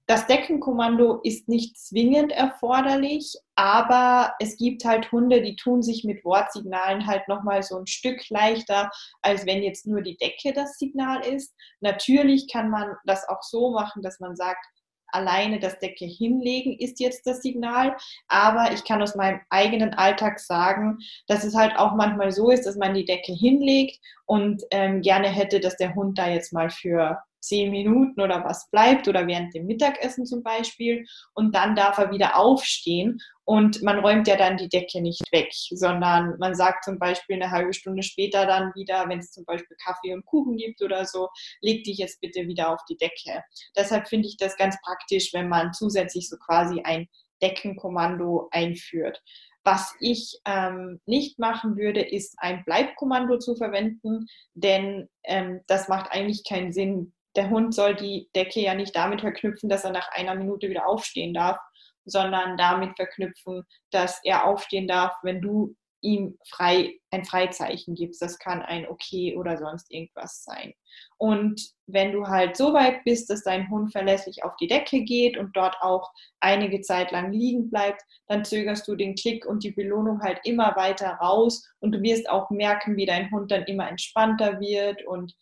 Das 0.08 0.27
Deckenkommando 0.27 1.22
ist 1.24 1.50
nicht 1.50 1.79
zwingend 1.79 2.32
erforderlich, 2.32 3.34
aber 3.55 4.36
es 4.39 4.55
gibt 4.55 4.86
halt 4.86 5.12
Hunde, 5.12 5.41
die 5.41 5.55
tun 5.55 5.82
sich 5.82 6.03
mit 6.03 6.24
Wortsignalen 6.24 7.08
halt 7.08 7.27
nochmal 7.27 7.63
so 7.63 7.79
ein 7.79 7.88
Stück 7.88 8.22
leichter, 8.29 8.91
als 9.24 9.48
wenn 9.48 9.63
jetzt 9.63 9.88
nur 9.88 10.03
die 10.03 10.17
Decke 10.17 10.53
das 10.53 10.77
Signal 10.77 11.25
ist. 11.25 11.55
Natürlich 11.79 12.48
kann 12.51 12.70
man 12.70 12.96
das 13.05 13.27
auch 13.27 13.41
so 13.41 13.72
machen, 13.72 14.03
dass 14.03 14.20
man 14.20 14.36
sagt, 14.36 14.63
alleine 15.07 15.59
das 15.59 15.79
Decke 15.79 16.05
hinlegen 16.05 16.77
ist 16.79 17.00
jetzt 17.00 17.25
das 17.25 17.41
Signal. 17.41 17.95
Aber 18.27 18.71
ich 18.74 18.83
kann 18.83 19.01
aus 19.01 19.15
meinem 19.15 19.39
eigenen 19.50 19.93
Alltag 19.93 20.39
sagen, 20.39 20.97
dass 21.27 21.43
es 21.43 21.55
halt 21.55 21.77
auch 21.77 21.95
manchmal 21.95 22.31
so 22.31 22.50
ist, 22.50 22.65
dass 22.65 22.75
man 22.75 22.93
die 22.93 23.05
Decke 23.05 23.33
hinlegt 23.33 24.00
und 24.25 24.63
ähm, 24.71 25.01
gerne 25.01 25.29
hätte, 25.29 25.59
dass 25.59 25.77
der 25.77 25.95
Hund 25.95 26.17
da 26.17 26.27
jetzt 26.27 26.53
mal 26.53 26.69
für 26.69 27.19
zehn 27.45 27.71
Minuten 27.71 28.19
oder 28.21 28.43
was 28.43 28.69
bleibt 28.69 29.07
oder 29.07 29.27
während 29.27 29.53
dem 29.53 29.65
Mittagessen 29.65 30.25
zum 30.25 30.43
Beispiel 30.43 31.05
und 31.33 31.55
dann 31.55 31.75
darf 31.75 31.97
er 31.97 32.11
wieder 32.11 32.37
aufstehen 32.37 33.19
und 33.45 33.81
man 33.83 33.99
räumt 33.99 34.27
ja 34.27 34.35
dann 34.35 34.57
die 34.57 34.69
Decke 34.69 35.01
nicht 35.01 35.21
weg, 35.31 35.49
sondern 35.51 36.35
man 36.39 36.55
sagt 36.55 36.83
zum 36.83 36.97
Beispiel 36.97 37.35
eine 37.35 37.51
halbe 37.51 37.73
Stunde 37.73 38.01
später 38.01 38.45
dann 38.45 38.73
wieder, 38.73 39.07
wenn 39.07 39.19
es 39.19 39.31
zum 39.31 39.45
Beispiel 39.45 39.77
Kaffee 39.83 40.13
und 40.13 40.25
Kuchen 40.25 40.57
gibt 40.57 40.81
oder 40.81 41.05
so, 41.05 41.29
leg 41.61 41.83
dich 41.83 41.99
jetzt 41.99 42.19
bitte 42.21 42.47
wieder 42.47 42.73
auf 42.73 42.79
die 42.89 42.97
Decke. 42.97 43.43
Deshalb 43.77 44.07
finde 44.07 44.27
ich 44.27 44.37
das 44.37 44.57
ganz 44.57 44.77
praktisch, 44.81 45.31
wenn 45.33 45.47
man 45.47 45.73
zusätzlich 45.73 46.27
so 46.27 46.37
quasi 46.37 46.81
ein 46.83 47.07
Deckenkommando 47.41 48.47
einführt. 48.51 49.21
Was 49.63 49.95
ich 49.99 50.39
ähm, 50.45 51.01
nicht 51.07 51.39
machen 51.39 51.75
würde, 51.75 52.01
ist 52.01 52.35
ein 52.37 52.63
Bleibkommando 52.65 53.39
zu 53.39 53.55
verwenden, 53.55 54.27
denn 54.53 55.09
ähm, 55.23 55.61
das 55.65 55.87
macht 55.87 56.11
eigentlich 56.11 56.43
keinen 56.47 56.71
Sinn. 56.71 57.14
Der 57.35 57.49
Hund 57.49 57.73
soll 57.73 57.95
die 57.95 58.29
Decke 58.35 58.61
ja 58.61 58.73
nicht 58.73 58.95
damit 58.95 59.21
verknüpfen, 59.21 59.69
dass 59.69 59.83
er 59.83 59.91
nach 59.91 60.09
einer 60.11 60.35
Minute 60.35 60.69
wieder 60.69 60.87
aufstehen 60.87 61.33
darf, 61.33 61.57
sondern 62.05 62.57
damit 62.57 62.95
verknüpfen, 62.95 63.63
dass 63.91 64.21
er 64.23 64.45
aufstehen 64.45 64.87
darf, 64.87 65.13
wenn 65.23 65.41
du 65.41 65.75
ihm 66.05 66.37
frei, 66.47 66.99
ein 67.09 67.25
Freizeichen 67.25 67.95
gibst. 67.95 68.21
Das 68.21 68.37
kann 68.37 68.61
ein 68.61 68.87
Okay 68.87 69.35
oder 69.35 69.57
sonst 69.57 69.91
irgendwas 69.91 70.43
sein. 70.43 70.73
Und 71.17 71.61
wenn 71.87 72.11
du 72.11 72.27
halt 72.27 72.55
so 72.55 72.73
weit 72.73 73.03
bist, 73.03 73.29
dass 73.29 73.43
dein 73.43 73.69
Hund 73.69 73.91
verlässlich 73.91 74.43
auf 74.43 74.55
die 74.57 74.67
Decke 74.67 75.03
geht 75.03 75.35
und 75.35 75.57
dort 75.57 75.75
auch 75.81 76.11
einige 76.39 76.81
Zeit 76.81 77.11
lang 77.11 77.31
liegen 77.33 77.69
bleibt, 77.69 78.03
dann 78.27 78.45
zögerst 78.45 78.87
du 78.87 78.95
den 78.95 79.15
Klick 79.15 79.45
und 79.45 79.63
die 79.63 79.71
Belohnung 79.71 80.21
halt 80.21 80.39
immer 80.43 80.75
weiter 80.75 81.09
raus 81.15 81.67
und 81.79 81.91
du 81.91 82.01
wirst 82.01 82.29
auch 82.29 82.49
merken, 82.51 82.95
wie 82.97 83.05
dein 83.05 83.31
Hund 83.31 83.51
dann 83.51 83.63
immer 83.63 83.89
entspannter 83.89 84.59
wird 84.59 85.05
und 85.07 85.33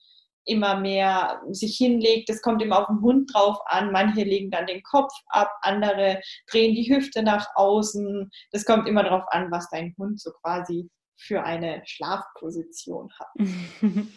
immer 0.46 0.80
mehr 0.80 1.42
sich 1.52 1.78
hinlegt. 1.78 2.30
Das 2.30 2.42
kommt 2.42 2.62
immer 2.62 2.80
auf 2.80 2.88
den 2.88 3.02
Hund 3.02 3.34
drauf 3.34 3.58
an. 3.66 3.92
Manche 3.92 4.24
legen 4.24 4.52
dann 4.52 4.68
den 4.68 4.84
Kopf 4.84 5.12
ab, 5.28 5.50
andere 5.62 6.22
drehen 6.50 6.76
die 6.76 6.94
Hüfte 6.94 7.24
nach 7.24 7.48
außen. 7.56 8.30
Das 8.52 8.66
kommt 8.66 8.88
immer 8.88 9.04
darauf 9.04 9.24
an, 9.30 9.52
was 9.52 9.70
dein 9.70 9.94
Hund 9.98 10.20
so 10.20 10.32
quasi 10.42 10.90
für 11.18 11.44
eine 11.44 11.82
Schlafposition 11.86 13.10
hat. 13.20 13.48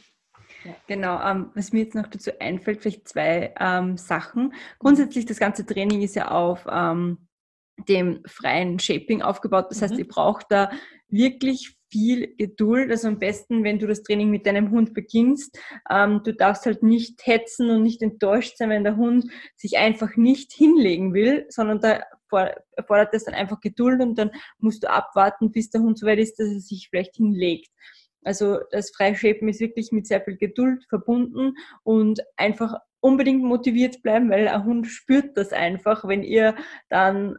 Genau, 0.87 1.21
ähm, 1.23 1.51
was 1.55 1.73
mir 1.73 1.85
jetzt 1.85 1.95
noch 1.95 2.09
dazu 2.09 2.31
einfällt, 2.41 2.81
vielleicht 2.81 3.09
zwei 3.09 3.55
ähm, 3.59 3.97
Sachen. 3.97 4.55
Grundsätzlich, 4.79 5.27
das 5.27 5.39
ganze 5.39 5.65
Training 5.65 6.03
ist 6.03 6.17
ja 6.17 6.31
auf 6.31 6.67
ähm, 6.71 7.29
dem 7.89 8.23
freien 8.27 8.79
Shaping 8.79 9.23
aufgebaut. 9.23 9.67
Das 9.71 9.81
mhm. 9.81 9.85
heißt, 9.85 9.99
ihr 9.99 10.09
braucht 10.09 10.47
da 10.51 10.71
wirklich 11.09 11.77
viel 11.97 12.35
Geduld. 12.37 12.91
Also 12.91 13.09
am 13.09 13.19
besten, 13.19 13.65
wenn 13.65 13.79
du 13.79 13.87
das 13.87 14.03
Training 14.03 14.31
mit 14.31 14.47
deinem 14.47 14.71
Hund 14.71 14.93
beginnst, 14.93 15.59
ähm, 15.91 16.21
du 16.25 16.35
darfst 16.35 16.67
halt 16.67 16.83
nicht 16.83 17.27
hetzen 17.27 17.71
und 17.71 17.83
nicht 17.83 18.03
enttäuscht 18.03 18.59
sein, 18.59 18.69
wenn 18.69 18.85
der 18.85 18.97
Hund 18.97 19.31
sich 19.57 19.79
einfach 19.79 20.17
nicht 20.17 20.53
hinlegen 20.53 21.15
will, 21.15 21.47
sondern 21.49 21.81
da 21.81 22.01
erfordert 22.77 23.15
es 23.15 23.25
dann 23.25 23.35
einfach 23.35 23.61
Geduld 23.61 24.03
und 24.03 24.19
dann 24.19 24.31
musst 24.59 24.83
du 24.83 24.91
abwarten, 24.91 25.53
bis 25.53 25.71
der 25.71 25.81
Hund 25.81 25.99
so 25.99 26.07
weit 26.07 26.19
ist, 26.19 26.39
dass 26.39 26.49
er 26.49 26.61
sich 26.61 26.89
vielleicht 26.91 27.17
hinlegt. 27.17 27.71
Also 28.25 28.59
das 28.73 28.91
Freishapen 28.91 29.49
ist 29.49 29.61
wirklich 29.61 29.93
mit 29.93 30.07
sehr 30.07 30.21
viel 30.21 30.37
Geduld 30.37 30.85
verbunden 30.89 31.55
und 31.83 32.21
einfach 32.37 32.75
unbedingt 33.01 33.45
motiviert 33.45 34.03
bleiben, 34.03 34.29
weil 34.31 34.49
ein 34.49 34.65
Hund 34.65 34.87
spürt 34.89 35.37
das 35.37 35.53
einfach, 35.53 36.07
wenn 36.07 36.25
ihr 36.25 36.57
dann 36.89 37.37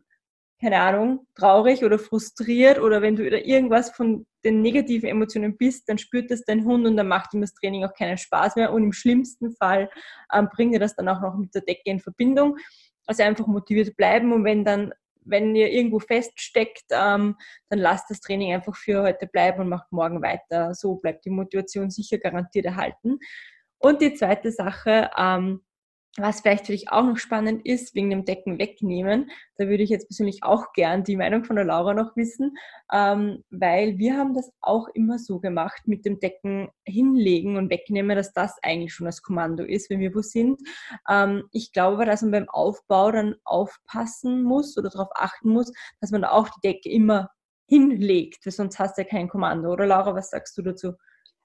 keine 0.60 0.80
Ahnung, 0.80 1.28
traurig 1.36 1.84
oder 1.84 2.00
frustriert 2.00 2.80
oder 2.80 3.02
wenn 3.02 3.16
du 3.16 3.24
wieder 3.24 3.46
irgendwas 3.46 3.92
von 3.92 4.26
den 4.44 4.62
negativen 4.62 5.08
Emotionen 5.08 5.56
bist, 5.56 5.88
dann 5.88 5.98
spürt 5.98 6.32
das 6.32 6.44
dein 6.46 6.66
Hund 6.66 6.88
und 6.88 6.98
dann 6.98 7.08
macht 7.08 7.34
ihm 7.34 7.42
das 7.42 7.54
Training 7.54 7.86
auch 7.86 7.94
keinen 7.94 8.18
Spaß 8.18 8.56
mehr 8.56 8.74
und 8.74 8.84
im 8.84 8.94
schlimmsten 8.94 9.52
Fall 9.52 9.90
ähm, 10.34 10.50
bringt 10.52 10.74
er 10.74 10.80
das 10.80 10.96
dann 10.96 11.10
auch 11.10 11.22
noch 11.22 11.36
mit 11.36 11.54
der 11.54 11.62
Decke 11.62 11.82
in 11.86 12.00
Verbindung. 12.00 12.58
Also 13.06 13.24
einfach 13.24 13.46
motiviert 13.46 13.96
bleiben 13.96 14.34
und 14.34 14.44
wenn 14.46 14.66
dann, 14.66 14.94
wenn 15.22 15.56
ihr 15.56 15.70
irgendwo 15.70 16.00
feststeckt, 16.00 16.86
ähm, 16.92 17.36
dann 17.70 17.80
lasst 17.80 18.10
das 18.10 18.20
Training 18.20 18.54
einfach 18.54 18.76
für 18.76 19.04
heute 19.04 19.28
bleiben 19.28 19.62
und 19.62 19.70
macht 19.70 19.92
morgen 19.92 20.22
weiter. 20.24 20.74
So 20.74 20.96
bleibt 20.96 21.24
die 21.26 21.30
Motivation 21.30 21.92
sicher 21.92 22.18
garantiert 22.18 22.66
erhalten. 22.66 23.20
Und 23.80 24.02
die 24.02 24.16
zweite 24.16 24.52
Sache, 24.52 25.12
ähm, 25.16 25.62
was 26.18 26.42
vielleicht 26.42 26.66
für 26.66 26.72
dich 26.72 26.90
auch 26.90 27.04
noch 27.04 27.18
spannend 27.18 27.66
ist, 27.66 27.94
wegen 27.94 28.10
dem 28.10 28.26
Decken 28.26 28.58
wegnehmen, 28.58 29.30
da 29.58 29.68
würde 29.68 29.84
ich 29.84 29.90
jetzt 29.90 30.08
persönlich 30.08 30.44
auch 30.44 30.74
gern 30.74 31.04
die 31.04 31.16
Meinung 31.16 31.44
von 31.44 31.56
der 31.56 31.66
Laura 31.66 31.94
noch 31.94 32.16
wissen, 32.16 32.58
ähm, 32.92 33.44
weil 33.52 33.98
wir 34.00 34.18
haben 34.18 34.34
das 34.34 34.52
auch 34.62 34.88
immer 34.94 35.20
so 35.20 35.40
gemacht, 35.40 35.84
mit 35.86 36.06
dem 36.06 36.20
Decken 36.20 36.70
hinlegen 36.86 37.56
und 37.56 37.70
wegnehmen, 37.70 38.16
dass 38.16 38.34
das 38.34 38.56
eigentlich 38.64 38.94
schon 38.94 39.06
das 39.06 39.22
Kommando 39.22 39.64
ist, 39.64 39.90
wenn 39.90 40.00
wir 40.00 40.14
wo 40.16 40.22
sind. 40.22 40.60
Ähm, 41.08 41.44
ich 41.52 41.72
glaube, 41.72 42.06
dass 42.06 42.24
man 42.24 42.32
beim 42.32 42.50
Aufbau 42.50 43.12
dann 43.12 43.36
aufpassen 43.44 44.42
muss 44.42 44.78
oder 44.78 44.90
darauf 44.90 45.10
achten 45.14 45.50
muss, 45.50 45.72
dass 46.02 46.12
man 46.12 46.24
auch 46.24 46.50
die 46.50 46.62
Decke 46.68 46.90
immer 46.90 47.30
hinlegt, 47.68 48.46
weil 48.46 48.54
sonst 48.54 48.80
hast 48.80 48.98
du 48.98 49.04
ja 49.04 49.08
kein 49.08 49.28
Kommando. 49.28 49.72
Oder 49.72 49.86
Laura, 49.86 50.16
was 50.16 50.32
sagst 50.32 50.58
du 50.58 50.62
dazu? 50.64 50.94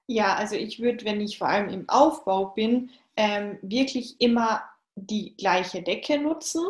Ja, 0.07 0.35
also 0.35 0.55
ich 0.55 0.79
würde, 0.79 1.05
wenn 1.05 1.21
ich 1.21 1.37
vor 1.37 1.47
allem 1.47 1.69
im 1.69 1.87
Aufbau 1.89 2.47
bin, 2.47 2.91
ähm, 3.15 3.57
wirklich 3.61 4.19
immer 4.19 4.63
die 4.95 5.35
gleiche 5.37 5.81
Decke 5.81 6.19
nutzen 6.19 6.61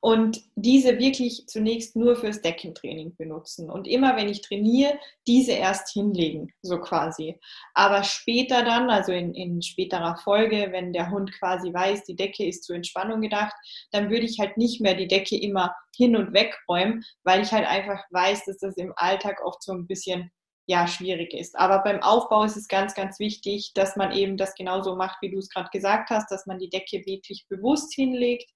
und 0.00 0.42
diese 0.54 0.98
wirklich 0.98 1.46
zunächst 1.46 1.96
nur 1.96 2.16
fürs 2.16 2.42
Deckentraining 2.42 3.16
benutzen. 3.16 3.70
Und 3.70 3.86
immer 3.88 4.16
wenn 4.16 4.28
ich 4.28 4.42
trainiere, 4.42 4.98
diese 5.26 5.52
erst 5.52 5.90
hinlegen, 5.90 6.52
so 6.62 6.78
quasi. 6.78 7.38
Aber 7.74 8.02
später 8.02 8.64
dann, 8.64 8.90
also 8.90 9.12
in, 9.12 9.34
in 9.34 9.62
späterer 9.62 10.16
Folge, 10.16 10.68
wenn 10.72 10.92
der 10.92 11.10
Hund 11.10 11.32
quasi 11.38 11.72
weiß, 11.72 12.04
die 12.04 12.16
Decke 12.16 12.44
ist 12.46 12.64
zur 12.64 12.76
Entspannung 12.76 13.20
gedacht, 13.22 13.54
dann 13.92 14.10
würde 14.10 14.26
ich 14.26 14.38
halt 14.38 14.56
nicht 14.58 14.80
mehr 14.80 14.94
die 14.94 15.08
Decke 15.08 15.38
immer 15.38 15.74
hin 15.96 16.16
und 16.16 16.34
weg 16.34 16.58
räumen, 16.68 17.04
weil 17.24 17.42
ich 17.42 17.52
halt 17.52 17.66
einfach 17.66 18.02
weiß, 18.10 18.44
dass 18.46 18.58
das 18.58 18.76
im 18.76 18.92
Alltag 18.96 19.40
oft 19.44 19.62
so 19.62 19.72
ein 19.72 19.86
bisschen 19.86 20.30
ja, 20.70 20.86
schwierig 20.86 21.34
ist. 21.34 21.58
Aber 21.58 21.80
beim 21.80 22.00
Aufbau 22.00 22.44
ist 22.44 22.56
es 22.56 22.68
ganz, 22.68 22.94
ganz 22.94 23.18
wichtig, 23.18 23.72
dass 23.74 23.96
man 23.96 24.12
eben 24.12 24.36
das 24.36 24.54
genauso 24.54 24.94
macht, 24.94 25.20
wie 25.20 25.28
du 25.28 25.38
es 25.38 25.48
gerade 25.48 25.68
gesagt 25.72 26.10
hast, 26.10 26.30
dass 26.30 26.46
man 26.46 26.60
die 26.60 26.68
Decke 26.70 27.04
wirklich 27.06 27.44
bewusst 27.48 27.92
hinlegt 27.92 28.48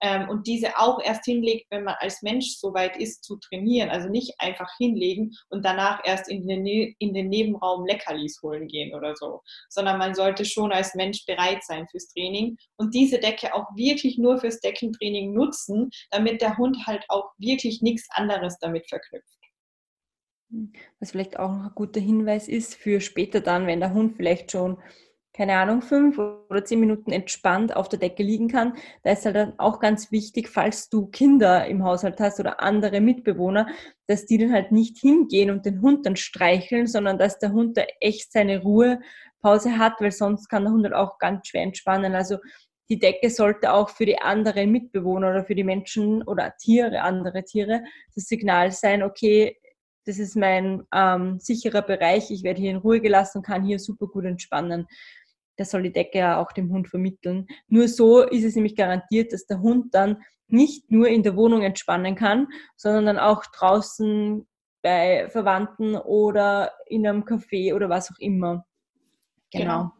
ähm, 0.00 0.28
und 0.28 0.48
diese 0.48 0.76
auch 0.78 1.00
erst 1.00 1.26
hinlegt, 1.26 1.70
wenn 1.70 1.84
man 1.84 1.94
als 2.00 2.22
Mensch 2.22 2.56
so 2.56 2.74
weit 2.74 2.96
ist 2.96 3.22
zu 3.22 3.36
trainieren. 3.36 3.88
Also 3.88 4.08
nicht 4.08 4.34
einfach 4.40 4.68
hinlegen 4.78 5.30
und 5.48 5.64
danach 5.64 6.00
erst 6.04 6.28
in 6.28 6.48
den, 6.48 6.64
ne-, 6.64 6.92
in 6.98 7.14
den 7.14 7.28
Nebenraum 7.28 7.86
Leckerlis 7.86 8.40
holen 8.42 8.66
gehen 8.66 8.92
oder 8.92 9.14
so, 9.14 9.40
sondern 9.68 9.98
man 9.98 10.16
sollte 10.16 10.44
schon 10.44 10.72
als 10.72 10.96
Mensch 10.96 11.24
bereit 11.24 11.62
sein 11.62 11.86
fürs 11.88 12.08
Training 12.08 12.56
und 12.78 12.96
diese 12.96 13.20
Decke 13.20 13.54
auch 13.54 13.66
wirklich 13.76 14.18
nur 14.18 14.38
fürs 14.38 14.58
Deckentraining 14.58 15.32
nutzen, 15.32 15.90
damit 16.10 16.42
der 16.42 16.58
Hund 16.58 16.76
halt 16.88 17.04
auch 17.10 17.30
wirklich 17.38 17.80
nichts 17.80 18.08
anderes 18.10 18.58
damit 18.58 18.88
verknüpft. 18.88 19.39
Was 20.98 21.12
vielleicht 21.12 21.38
auch 21.38 21.52
noch 21.52 21.64
ein 21.66 21.74
guter 21.74 22.00
Hinweis 22.00 22.48
ist 22.48 22.74
für 22.74 23.00
später 23.00 23.40
dann, 23.40 23.66
wenn 23.66 23.80
der 23.80 23.94
Hund 23.94 24.16
vielleicht 24.16 24.50
schon, 24.50 24.78
keine 25.32 25.54
Ahnung, 25.54 25.80
fünf 25.80 26.18
oder 26.18 26.64
zehn 26.64 26.80
Minuten 26.80 27.12
entspannt 27.12 27.74
auf 27.76 27.88
der 27.88 28.00
Decke 28.00 28.24
liegen 28.24 28.48
kann. 28.48 28.74
Da 29.04 29.12
ist 29.12 29.24
halt 29.24 29.36
dann 29.36 29.58
auch 29.58 29.78
ganz 29.78 30.10
wichtig, 30.10 30.48
falls 30.48 30.88
du 30.88 31.06
Kinder 31.06 31.66
im 31.66 31.84
Haushalt 31.84 32.18
hast 32.18 32.40
oder 32.40 32.60
andere 32.60 33.00
Mitbewohner, 33.00 33.68
dass 34.06 34.26
die 34.26 34.38
dann 34.38 34.52
halt 34.52 34.72
nicht 34.72 34.98
hingehen 34.98 35.50
und 35.50 35.64
den 35.64 35.80
Hund 35.82 36.04
dann 36.04 36.16
streicheln, 36.16 36.88
sondern 36.88 37.16
dass 37.16 37.38
der 37.38 37.52
Hund 37.52 37.76
da 37.76 37.82
echt 38.00 38.32
seine 38.32 38.60
Ruhepause 38.60 39.78
hat, 39.78 40.00
weil 40.00 40.10
sonst 40.10 40.48
kann 40.48 40.64
der 40.64 40.72
Hund 40.72 40.84
halt 40.84 40.94
auch 40.94 41.18
ganz 41.18 41.46
schwer 41.46 41.62
entspannen. 41.62 42.14
Also 42.16 42.38
die 42.90 42.98
Decke 42.98 43.30
sollte 43.30 43.72
auch 43.72 43.88
für 43.88 44.04
die 44.04 44.18
anderen 44.18 44.72
Mitbewohner 44.72 45.30
oder 45.30 45.44
für 45.44 45.54
die 45.54 45.62
Menschen 45.62 46.24
oder 46.24 46.54
Tiere, 46.60 47.02
andere 47.02 47.44
Tiere, 47.44 47.84
das 48.16 48.24
Signal 48.24 48.72
sein, 48.72 49.04
okay, 49.04 49.59
das 50.10 50.18
ist 50.18 50.34
mein 50.34 50.82
ähm, 50.92 51.38
sicherer 51.38 51.82
Bereich, 51.82 52.32
ich 52.32 52.42
werde 52.42 52.60
hier 52.60 52.72
in 52.72 52.78
Ruhe 52.78 53.00
gelassen 53.00 53.38
und 53.38 53.46
kann 53.46 53.62
hier 53.62 53.78
super 53.78 54.08
gut 54.08 54.24
entspannen. 54.24 54.88
Das 55.56 55.70
soll 55.70 55.84
die 55.84 55.92
Decke 55.92 56.18
ja 56.18 56.40
auch 56.42 56.50
dem 56.50 56.72
Hund 56.72 56.88
vermitteln. 56.88 57.46
Nur 57.68 57.86
so 57.86 58.22
ist 58.22 58.42
es 58.42 58.56
nämlich 58.56 58.74
garantiert, 58.74 59.32
dass 59.32 59.46
der 59.46 59.60
Hund 59.60 59.94
dann 59.94 60.16
nicht 60.48 60.90
nur 60.90 61.06
in 61.06 61.22
der 61.22 61.36
Wohnung 61.36 61.62
entspannen 61.62 62.16
kann, 62.16 62.48
sondern 62.76 63.06
dann 63.06 63.18
auch 63.18 63.44
draußen 63.56 64.48
bei 64.82 65.28
Verwandten 65.28 65.94
oder 65.94 66.72
in 66.86 67.06
einem 67.06 67.22
Café 67.22 67.72
oder 67.72 67.88
was 67.88 68.10
auch 68.10 68.18
immer. 68.18 68.66
Genau. 69.52 69.64
genau. 69.64 69.92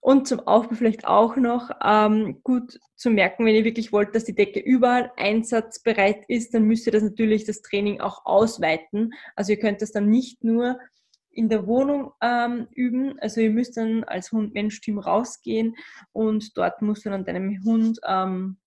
Und 0.00 0.28
zum 0.28 0.40
Aufbau 0.40 0.74
vielleicht 0.74 1.06
auch 1.06 1.36
noch 1.36 1.70
ähm, 1.84 2.40
gut 2.42 2.78
zu 2.96 3.10
merken, 3.10 3.44
wenn 3.44 3.54
ihr 3.54 3.64
wirklich 3.64 3.92
wollt, 3.92 4.14
dass 4.14 4.24
die 4.24 4.34
Decke 4.34 4.60
überall 4.60 5.12
einsatzbereit 5.16 6.24
ist, 6.28 6.54
dann 6.54 6.64
müsst 6.64 6.86
ihr 6.86 6.92
das 6.92 7.02
natürlich 7.02 7.44
das 7.44 7.62
Training 7.62 8.00
auch 8.00 8.24
ausweiten. 8.24 9.12
Also 9.36 9.52
ihr 9.52 9.58
könnt 9.58 9.82
das 9.82 9.92
dann 9.92 10.08
nicht 10.08 10.44
nur 10.44 10.78
in 11.30 11.48
der 11.48 11.66
Wohnung 11.66 12.12
ähm, 12.20 12.68
üben. 12.72 13.18
Also 13.20 13.40
ihr 13.40 13.50
müsst 13.50 13.76
dann 13.76 14.04
als 14.04 14.32
Hund-Mensch-Team 14.32 14.98
rausgehen 14.98 15.76
und 16.12 16.56
dort 16.56 16.82
musst 16.82 17.04
du 17.04 17.10
dann 17.10 17.24
deinem 17.24 17.62
Hund 17.64 17.98
ähm, 18.06 18.58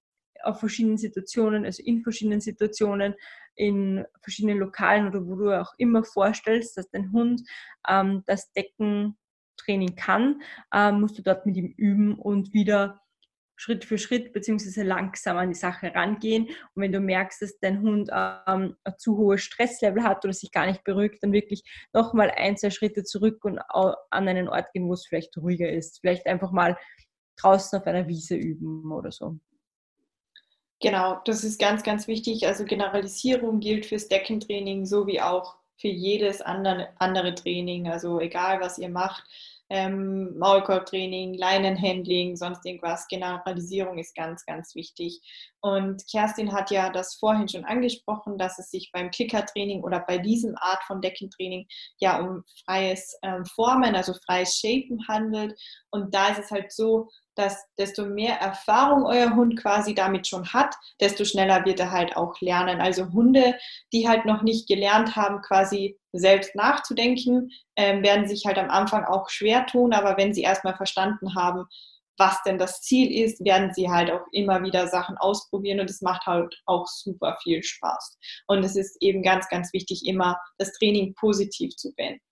auf 0.44 0.60
verschiedenen 0.60 0.98
Situationen, 0.98 1.66
also 1.66 1.82
in 1.84 2.02
verschiedenen 2.02 2.42
Situationen, 2.42 3.16
in 3.56 4.06
verschiedenen 4.22 4.60
Lokalen 4.60 5.08
oder 5.08 5.26
wo 5.26 5.36
du 5.36 5.60
auch 5.60 5.74
immer 5.78 6.04
vorstellst, 6.04 6.78
dass 6.78 6.90
dein 6.90 7.12
Hund 7.12 7.42
ähm, 7.88 8.24
das 8.26 8.52
Decken 8.52 9.18
Training 9.58 9.96
kann, 9.96 10.42
ähm, 10.74 11.02
musst 11.02 11.18
du 11.18 11.22
dort 11.22 11.46
mit 11.46 11.58
ihm 11.58 11.74
üben 11.78 12.16
und 12.16 12.54
wieder 12.54 13.02
Schritt 13.58 13.86
für 13.86 13.98
Schritt 13.98 14.34
beziehungsweise 14.34 14.84
langsam 14.84 15.38
an 15.38 15.50
die 15.50 15.56
Sache 15.56 15.94
rangehen. 15.94 16.48
Und 16.48 16.82
wenn 16.82 16.92
du 16.92 17.00
merkst, 17.00 17.42
dass 17.42 17.58
dein 17.60 17.82
Hund 17.82 18.10
ähm, 18.12 18.76
ein 18.84 18.98
zu 18.98 19.18
hohes 19.18 19.42
Stresslevel 19.42 20.04
hat 20.04 20.26
oder 20.26 20.34
sich 20.34 20.52
gar 20.52 20.66
nicht 20.66 20.84
beruhigt, 20.84 21.24
dann 21.24 21.32
wirklich 21.32 21.64
nochmal 21.94 22.32
ein, 22.36 22.58
zwei 22.58 22.70
Schritte 22.70 23.04
zurück 23.04 23.44
und 23.46 23.60
an 23.60 23.96
einen 24.12 24.50
Ort 24.50 24.72
gehen, 24.74 24.88
wo 24.88 24.94
es 24.94 25.06
vielleicht 25.06 25.38
ruhiger 25.38 25.70
ist. 25.70 26.00
Vielleicht 26.02 26.26
einfach 26.26 26.52
mal 26.52 26.78
draußen 27.38 27.80
auf 27.80 27.88
einer 27.88 28.08
Wiese 28.08 28.36
üben 28.36 28.92
oder 28.92 29.12
so. 29.12 29.38
Genau, 30.82 31.22
das 31.26 31.44
ist 31.44 31.60
ganz, 31.60 31.84
ganz 31.84 32.08
wichtig. 32.08 32.46
Also 32.48 32.66
Generalisierung 32.66 33.60
gilt 33.62 33.86
fürs 33.86 34.10
Deckentraining 34.10 34.86
sowie 34.86 35.22
auch 35.22 35.58
für 35.78 35.88
jedes 35.88 36.42
andere, 36.42 36.90
andere 37.00 37.36
Training. 37.36 37.90
Also 37.90 38.20
egal, 38.20 38.60
was 38.62 38.78
ihr 38.78 38.90
macht, 38.90 39.24
ähm, 39.70 40.38
Maulkorbtraining, 40.38 41.34
Leinenhandling, 41.34 42.36
sonst 42.36 42.66
irgendwas. 42.66 43.08
Generalisierung 43.08 43.98
ist 43.98 44.16
ganz, 44.16 44.46
ganz 44.46 44.76
wichtig. 44.76 45.22
Und 45.62 46.04
Kerstin 46.10 46.54
hat 46.54 46.70
ja 46.70 46.92
das 46.92 47.16
vorhin 47.16 47.50
schon 47.50 47.66
angesprochen, 47.66 48.38
dass 48.38 48.60
es 48.60 48.70
sich 48.70 48.92
beim 48.94 49.10
Klickertraining 49.10 49.84
oder 49.84 50.02
bei 50.02 50.20
diesem 50.20 50.56
Art 50.58 50.84
von 50.84 51.02
Deckentraining 51.02 51.66
ja 52.00 52.20
um 52.20 52.44
freies 52.66 53.18
ähm, 53.24 53.44
Formen, 53.46 53.96
also 53.96 54.14
freies 54.26 54.56
Shapen 54.56 55.08
handelt. 55.08 55.60
Und 55.90 56.14
da 56.14 56.30
ist 56.30 56.40
es 56.40 56.52
halt 56.52 56.72
so, 56.72 57.10
dass 57.36 57.66
desto 57.78 58.06
mehr 58.06 58.40
Erfahrung 58.40 59.06
euer 59.06 59.36
Hund 59.36 59.60
quasi 59.60 59.94
damit 59.94 60.28
schon 60.28 60.54
hat, 60.54 60.76
desto 61.00 61.26
schneller 61.26 61.66
wird 61.66 61.80
er 61.80 61.92
halt 61.92 62.16
auch 62.18 62.40
lernen. 62.42 62.82
Also 62.82 63.12
Hunde, 63.12 63.56
die 63.94 64.08
halt 64.08 64.26
noch 64.26 64.42
nicht 64.42 64.68
gelernt 64.68 65.16
haben, 65.16 65.42
quasi 65.42 66.00
selbst 66.14 66.56
nachzudenken, 66.56 67.52
äh, 67.76 68.02
werden 68.02 68.28
sich 68.28 68.46
halt 68.46 68.58
am 68.58 68.70
Anfang 68.70 69.04
auch 69.04 69.30
schwer 69.30 69.66
tun, 69.66 69.94
aber 69.94 70.18
wenn 70.18 70.34
sie 70.34 70.44
erstmal 70.44 70.76
verstanden 70.76 71.36
haben, 71.36 71.66
was 72.18 72.42
denn 72.44 72.58
das 72.58 72.82
Ziel 72.82 73.12
ist, 73.12 73.44
werden 73.44 73.74
sie 73.74 73.90
halt 73.90 74.10
auch 74.10 74.26
immer 74.32 74.64
wieder 74.64 74.88
Sachen 74.88 75.18
ausprobieren 75.18 75.80
und 75.82 75.90
es 75.90 76.02
macht 76.02 76.26
halt 76.26 76.56
auch 76.66 76.88
super 76.88 77.38
viel 77.44 77.62
Spaß. 77.62 78.18
Und 78.48 78.64
es 78.64 78.76
ist 78.76 78.98
eben 79.02 79.22
ganz, 79.22 79.50
ganz 79.50 79.74
wichtig, 79.74 80.06
immer 80.06 80.40
das 80.58 80.72
Training 80.74 81.14
positiv 81.16 81.76
zu 81.76 81.94
beenden. 81.96 82.25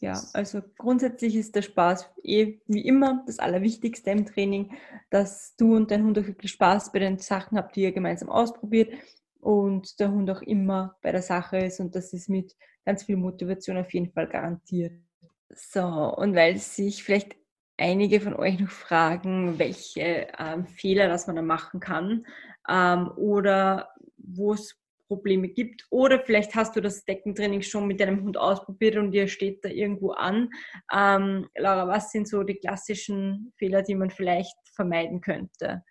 Ja, 0.00 0.20
also 0.32 0.62
grundsätzlich 0.78 1.36
ist 1.36 1.54
der 1.54 1.62
Spaß 1.62 2.10
eh 2.22 2.60
wie 2.66 2.86
immer 2.86 3.22
das 3.26 3.38
Allerwichtigste 3.38 4.10
im 4.10 4.26
Training, 4.26 4.76
dass 5.10 5.56
du 5.56 5.76
und 5.76 5.90
dein 5.90 6.04
Hund 6.04 6.18
auch 6.18 6.26
wirklich 6.26 6.52
Spaß 6.52 6.92
bei 6.92 6.98
den 6.98 7.18
Sachen 7.18 7.58
habt, 7.58 7.76
die 7.76 7.82
ihr 7.82 7.92
gemeinsam 7.92 8.28
ausprobiert 8.28 8.92
und 9.40 9.98
der 10.00 10.10
Hund 10.10 10.30
auch 10.30 10.42
immer 10.42 10.96
bei 11.02 11.12
der 11.12 11.22
Sache 11.22 11.58
ist 11.58 11.80
und 11.80 11.94
das 11.94 12.12
ist 12.12 12.28
mit 12.28 12.56
ganz 12.84 13.04
viel 13.04 13.16
Motivation 13.16 13.76
auf 13.76 13.92
jeden 13.92 14.10
Fall 14.12 14.28
garantiert. 14.28 14.92
So, 15.50 15.82
und 15.82 16.34
weil 16.34 16.58
sich 16.58 17.02
vielleicht 17.02 17.36
einige 17.76 18.20
von 18.20 18.34
euch 18.34 18.58
noch 18.58 18.70
fragen, 18.70 19.58
welche 19.58 20.28
ähm, 20.38 20.66
Fehler 20.66 21.08
das 21.08 21.26
man 21.26 21.36
da 21.36 21.42
machen 21.42 21.80
kann 21.80 22.26
ähm, 22.68 23.10
oder 23.16 23.90
wo 24.16 24.54
es 24.54 24.76
Probleme 25.06 25.48
gibt. 25.48 25.86
Oder 25.90 26.20
vielleicht 26.20 26.54
hast 26.54 26.76
du 26.76 26.80
das 26.80 27.04
Deckentraining 27.04 27.62
schon 27.62 27.86
mit 27.86 28.00
deinem 28.00 28.22
Hund 28.22 28.36
ausprobiert 28.36 28.96
und 28.96 29.12
dir 29.12 29.28
steht 29.28 29.64
da 29.64 29.68
irgendwo 29.68 30.10
an. 30.10 30.50
Ähm, 30.92 31.48
Laura, 31.56 31.88
was 31.88 32.10
sind 32.10 32.28
so 32.28 32.42
die 32.42 32.56
klassischen 32.56 33.52
Fehler, 33.56 33.82
die 33.82 33.94
man 33.94 34.10
vielleicht 34.10 34.56
vermeiden 34.74 35.20
könnte? 35.20 35.82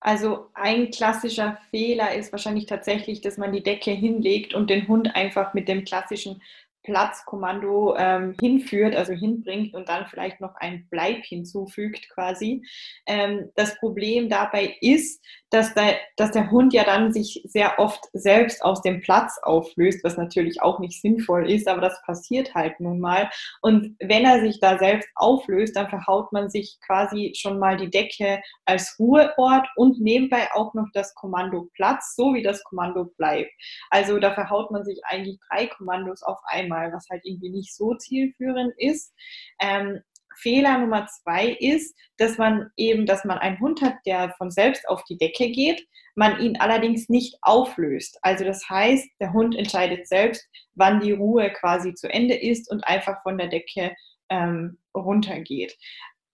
Also 0.00 0.46
ein 0.54 0.90
klassischer 0.90 1.58
Fehler 1.70 2.14
ist 2.14 2.30
wahrscheinlich 2.30 2.66
tatsächlich, 2.66 3.20
dass 3.20 3.36
man 3.36 3.52
die 3.52 3.64
Decke 3.64 3.90
hinlegt 3.90 4.54
und 4.54 4.70
den 4.70 4.86
Hund 4.86 5.16
einfach 5.16 5.54
mit 5.54 5.66
dem 5.66 5.84
klassischen 5.84 6.40
Platzkommando 6.84 7.96
ähm, 7.98 8.34
hinführt, 8.40 8.94
also 8.94 9.12
hinbringt 9.12 9.74
und 9.74 9.88
dann 9.88 10.06
vielleicht 10.06 10.40
noch 10.40 10.54
ein 10.56 10.86
Bleib 10.90 11.24
hinzufügt 11.24 12.08
quasi. 12.14 12.64
Ähm, 13.06 13.50
das 13.56 13.78
Problem 13.78 14.30
dabei 14.30 14.76
ist, 14.80 15.22
dass 15.50 15.74
der, 15.74 15.96
dass 16.16 16.32
der 16.32 16.50
Hund 16.50 16.72
ja 16.72 16.84
dann 16.84 17.12
sich 17.12 17.42
sehr 17.44 17.78
oft 17.78 18.04
selbst 18.12 18.62
aus 18.62 18.82
dem 18.82 19.00
Platz 19.00 19.38
auflöst, 19.42 20.04
was 20.04 20.16
natürlich 20.16 20.60
auch 20.62 20.78
nicht 20.78 21.00
sinnvoll 21.00 21.50
ist, 21.50 21.68
aber 21.68 21.80
das 21.80 22.00
passiert 22.02 22.54
halt 22.54 22.80
nun 22.80 23.00
mal. 23.00 23.30
Und 23.62 23.96
wenn 24.00 24.24
er 24.24 24.40
sich 24.40 24.60
da 24.60 24.78
selbst 24.78 25.08
auflöst, 25.14 25.76
dann 25.76 25.88
verhaut 25.88 26.32
man 26.32 26.50
sich 26.50 26.78
quasi 26.86 27.32
schon 27.36 27.58
mal 27.58 27.76
die 27.76 27.90
Decke 27.90 28.40
als 28.66 28.96
Ruheort 28.98 29.66
und 29.76 30.00
nebenbei 30.00 30.48
auch 30.54 30.74
noch 30.74 30.86
das 30.92 31.14
Kommando 31.14 31.68
Platz, 31.74 32.14
so 32.16 32.34
wie 32.34 32.42
das 32.42 32.62
Kommando 32.64 33.06
bleibt. 33.16 33.50
Also 33.90 34.18
da 34.18 34.34
verhaut 34.34 34.70
man 34.70 34.84
sich 34.84 35.00
eigentlich 35.04 35.38
drei 35.50 35.66
Kommandos 35.66 36.22
auf 36.22 36.38
einmal, 36.44 36.92
was 36.92 37.06
halt 37.10 37.24
irgendwie 37.24 37.50
nicht 37.50 37.74
so 37.74 37.94
zielführend 37.94 38.74
ist. 38.76 39.14
Ähm, 39.60 40.00
Fehler 40.40 40.78
Nummer 40.78 41.06
zwei 41.06 41.48
ist, 41.48 41.96
dass 42.16 42.38
man 42.38 42.70
eben, 42.76 43.06
dass 43.06 43.24
man 43.24 43.38
einen 43.38 43.60
Hund 43.60 43.82
hat, 43.82 43.94
der 44.06 44.34
von 44.38 44.50
selbst 44.50 44.88
auf 44.88 45.04
die 45.04 45.18
Decke 45.18 45.50
geht, 45.50 45.86
man 46.14 46.40
ihn 46.40 46.56
allerdings 46.58 47.08
nicht 47.08 47.36
auflöst. 47.42 48.18
Also 48.22 48.44
das 48.44 48.68
heißt, 48.68 49.08
der 49.20 49.32
Hund 49.32 49.56
entscheidet 49.56 50.08
selbst, 50.08 50.48
wann 50.74 51.00
die 51.00 51.12
Ruhe 51.12 51.50
quasi 51.52 51.94
zu 51.94 52.08
Ende 52.10 52.34
ist 52.34 52.70
und 52.70 52.86
einfach 52.86 53.22
von 53.22 53.38
der 53.38 53.48
Decke 53.48 53.94
ähm, 54.28 54.78
runtergeht. 54.96 55.76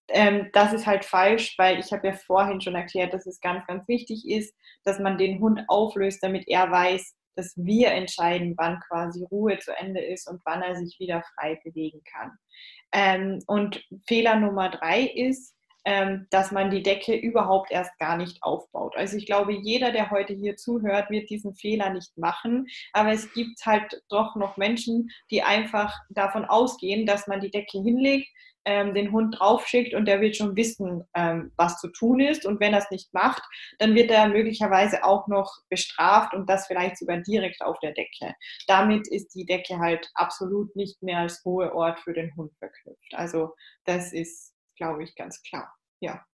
Ähm, 0.09 0.51
das 0.53 0.73
ist 0.73 0.87
halt 0.87 1.05
falsch, 1.05 1.55
weil 1.59 1.79
ich 1.79 1.93
habe 1.93 2.09
ja 2.09 2.13
vorhin 2.15 2.61
schon 2.61 2.75
erklärt, 2.75 3.15
dass 3.15 3.27
es 3.27 3.41
ganz, 3.41 3.67
ganz 3.67 3.87
wichtig 3.89 4.29
ist, 4.29 4.55
dass 4.85 4.99
man 4.99 5.19
den 5.19 5.41
Hund 5.41 5.63
auflöst, 5.69 6.23
damit 6.23 6.49
er 6.49 6.71
weiß, 6.71 7.15
dass 7.37 7.55
wir 7.57 7.93
entscheiden, 7.93 8.55
wann 8.57 8.81
quasi 8.89 9.25
Ruhe 9.31 9.59
zu 9.59 9.77
Ende 9.77 10.01
ist 10.01 10.29
und 10.29 10.41
wann 10.45 10.63
er 10.63 10.77
sich 10.77 10.99
wieder 10.99 11.23
frei 11.35 11.61
bewegen 11.65 12.03
kann. 12.05 12.33
Ähm, 12.93 13.41
und 13.47 13.85
Fehler 14.07 14.37
Nummer 14.37 14.71
drei 14.71 15.03
ist, 15.03 15.55
ähm, 15.87 16.27
dass 16.31 16.51
man 16.51 16.71
die 16.71 16.83
Decke 16.83 17.15
überhaupt 17.15 17.71
erst 17.71 17.99
gar 17.99 18.17
nicht 18.17 18.43
aufbaut. 18.43 18.97
Also 18.97 19.19
ich 19.19 19.27
glaube, 19.27 19.53
jeder, 19.53 19.93
der 19.93 20.11
heute 20.11 20.33
hier 20.33 20.57
zuhört, 20.57 21.11
wird 21.11 21.29
diesen 21.29 21.55
Fehler 21.55 21.91
nicht 21.91 22.17
machen. 22.17 22.67
Aber 22.95 23.13
es 23.13 23.33
gibt 23.35 23.67
halt 23.67 24.03
doch 24.09 24.35
noch 24.35 24.57
Menschen, 24.57 25.11
die 25.31 25.43
einfach 25.43 25.95
davon 26.09 26.47
ausgehen, 26.47 27.05
dass 27.05 27.27
man 27.27 27.41
die 27.41 27.51
Decke 27.51 27.83
hinlegt, 27.83 28.29
ähm, 28.65 28.95
den 28.95 29.13
Hund 29.13 29.39
draufschickt 29.39 29.95
und 29.95 30.07
der 30.07 30.21
wird 30.21 30.37
schon 30.37 30.57
wissen, 30.57 31.05
ähm, 31.15 31.53
was 31.57 31.79
zu 31.81 31.89
tun 31.89 32.21
ist. 32.21 32.47
Und 32.47 32.61
wenn 32.61 32.73
er 32.73 32.81
es 32.81 32.91
nicht 32.91 33.13
macht, 33.13 33.43
dann 33.79 33.95
wird 33.95 34.11
er 34.11 34.29
möglicherweise 34.29 35.05
auch 35.05 35.29
noch 35.29 35.53
bestraft 35.69 36.35
und 36.35 36.49
das 36.49 36.67
vielleicht 36.67 36.99
sogar 36.99 37.19
direkt 37.19 37.61
auf 37.63 37.79
der 37.81 37.93
Decke. 37.93 38.35
Damit 38.67 39.09
ist 39.09 39.35
die 39.35 39.47
Decke 39.47 39.79
halt 39.79 40.11
absolut 40.15 40.75
nicht 40.77 41.03
mehr 41.03 41.19
als 41.19 41.45
Ruheort 41.45 42.01
für 42.01 42.13
den 42.13 42.35
Hund 42.37 42.53
verknüpft. 42.59 43.15
Also 43.15 43.55
das 43.85 44.13
ist, 44.13 44.55
glaube 44.77 45.05
ich, 45.05 45.15
ganz 45.15 45.43
klar. 45.43 45.73
Ja. 46.01 46.25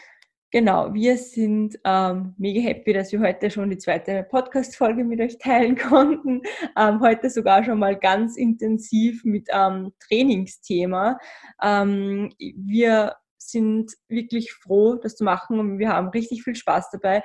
Genau, 0.53 0.93
wir 0.93 1.17
sind 1.17 1.79
ähm, 1.85 2.35
mega 2.37 2.61
happy, 2.61 2.93
dass 2.93 3.13
wir 3.13 3.21
heute 3.21 3.53
schon 3.53 3.71
die 3.71 3.79
zweite 3.79 4.25
Podcast-Folge 4.25 5.05
mit 5.05 5.21
euch 5.21 5.39
teilen 5.39 5.77
konnten. 5.79 6.43
Ähm, 6.77 7.01
heute 7.01 7.31
sogar 7.31 7.63
schon 7.63 7.79
mal 7.79 7.97
ganz 7.97 8.37
intensiv 8.37 9.25
mit 9.25 9.47
ähm, 9.53 9.93
Trainingsthema. 10.01 11.19
Ähm, 11.63 12.33
wir 12.39 13.15
sind 13.39 13.93
wirklich 14.09 14.53
froh, 14.53 14.97
das 14.97 15.15
zu 15.15 15.23
machen 15.23 15.61
und 15.61 15.79
wir 15.79 15.91
haben 15.91 16.09
richtig 16.09 16.43
viel 16.43 16.57
Spaß 16.57 16.91
dabei. 16.91 17.23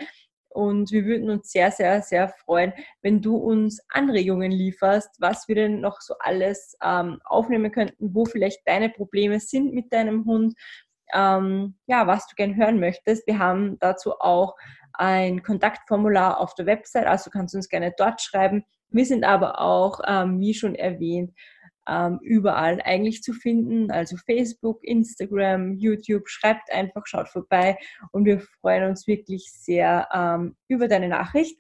Und 0.56 0.92
wir 0.92 1.04
würden 1.04 1.30
uns 1.30 1.52
sehr, 1.52 1.70
sehr, 1.70 2.02
sehr 2.02 2.30
freuen, 2.30 2.72
wenn 3.02 3.22
du 3.22 3.36
uns 3.36 3.82
Anregungen 3.90 4.54
lieferst, 4.54 5.10
was 5.20 5.50
wir 5.50 5.56
denn 5.56 5.82
noch 5.82 6.00
so 6.00 6.16
alles 6.20 6.78
ähm, 6.82 7.20
aufnehmen 7.26 7.74
könnten, 7.74 8.14
wo 8.14 8.24
vielleicht 8.24 8.66
deine 8.66 8.90
Probleme 8.90 9.42
sind 9.42 9.74
mit 9.74 9.92
deinem 9.92 10.24
Hund, 10.24 10.54
ähm, 11.14 11.76
ja, 11.88 12.08
was 12.08 12.26
du 12.28 12.36
gern 12.36 12.56
hören 12.56 12.80
möchtest. 12.80 13.28
Wir 13.28 13.38
haben 13.38 13.78
dazu 13.80 14.14
auch 14.20 14.56
ein 14.94 15.44
Kontaktformular 15.44 16.40
auf 16.40 16.56
der 16.56 16.66
Website, 16.68 17.06
also 17.06 17.30
kannst 17.30 17.54
du 17.54 17.58
uns 17.58 17.68
gerne 17.68 17.94
dort 17.98 18.22
schreiben. 18.22 18.64
Wir 18.90 19.06
sind 19.06 19.26
aber 19.26 19.60
auch, 19.60 20.00
ähm, 20.08 20.40
wie 20.40 20.54
schon 20.54 20.74
erwähnt, 20.74 21.34
ähm, 21.88 22.20
überall 22.22 22.82
eigentlich 22.84 23.24
zu 23.24 23.34
finden. 23.34 23.92
Also 23.92 24.18
Facebook, 24.18 24.84
Instagram, 24.84 25.74
YouTube. 25.74 26.30
Schreibt 26.30 26.72
einfach, 26.72 27.06
schaut 27.06 27.30
vorbei 27.30 27.78
und 28.12 28.26
wir 28.26 28.40
freuen 28.62 28.90
uns 28.90 29.08
wirklich 29.08 29.52
sehr 29.52 30.08
ähm, 30.14 30.56
über 30.68 30.88
deine 30.88 31.08
Nachricht. 31.08 31.60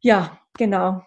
Ja, 0.00 0.38
genau. 0.56 1.02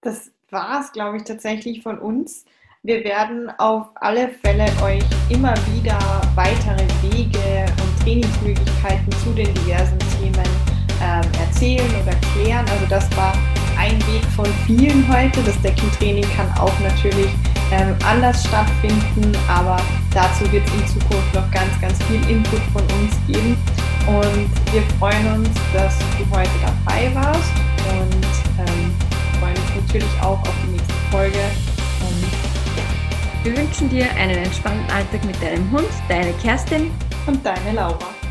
Das 0.00 0.32
war 0.50 0.80
es, 0.80 0.92
glaube 0.92 1.18
ich, 1.18 1.24
tatsächlich 1.24 1.82
von 1.82 1.98
uns. 1.98 2.44
Wir 2.82 3.02
werden 3.02 3.50
auf 3.58 3.88
alle 3.94 4.28
Fälle 4.28 4.66
euch 4.82 5.02
immer 5.30 5.54
wieder 5.72 5.98
weitere 6.34 6.86
Wege 7.02 7.64
und 7.82 8.02
Trainingsmöglichkeiten 8.02 9.10
zu 9.12 9.32
den 9.32 9.52
diversen 9.54 9.98
Themen 10.20 10.46
ähm, 11.02 11.24
erzählen 11.40 11.90
oder 12.02 12.14
klären. 12.32 12.66
Also 12.68 12.86
das 12.90 13.16
war 13.16 13.32
ein 13.84 13.98
Weg 14.06 14.24
von 14.34 14.46
vielen 14.66 15.06
heute. 15.12 15.42
Das 15.42 15.60
Deckentraining 15.60 16.24
kann 16.36 16.50
auch 16.58 16.72
natürlich 16.80 17.28
ähm, 17.70 17.94
anders 18.04 18.42
stattfinden, 18.46 19.36
aber 19.46 19.76
dazu 20.12 20.50
wird 20.52 20.66
es 20.66 20.74
in 20.74 21.00
Zukunft 21.00 21.34
noch 21.34 21.50
ganz, 21.50 21.78
ganz 21.80 22.02
viel 22.04 22.20
Input 22.30 22.60
von 22.72 22.82
uns 22.82 23.14
geben. 23.26 23.56
Und 24.06 24.48
wir 24.72 24.82
freuen 24.98 25.26
uns, 25.34 25.48
dass 25.74 25.98
du 25.98 26.36
heute 26.36 26.50
dabei 26.62 27.14
warst 27.14 27.52
und 28.00 28.24
ähm, 28.58 28.94
freuen 29.38 29.56
uns 29.56 29.86
natürlich 29.86 30.20
auch 30.22 30.40
auf 30.40 30.54
die 30.64 30.72
nächste 30.72 30.94
Folge. 31.10 31.38
Und 32.00 33.44
wir 33.44 33.56
wünschen 33.56 33.90
dir 33.90 34.10
einen 34.12 34.38
entspannten 34.44 34.90
Alltag 34.90 35.24
mit 35.24 35.40
deinem 35.42 35.70
Hund, 35.70 35.88
deine 36.08 36.32
Kerstin 36.34 36.90
und 37.26 37.44
deine 37.44 37.72
Laura. 37.72 38.23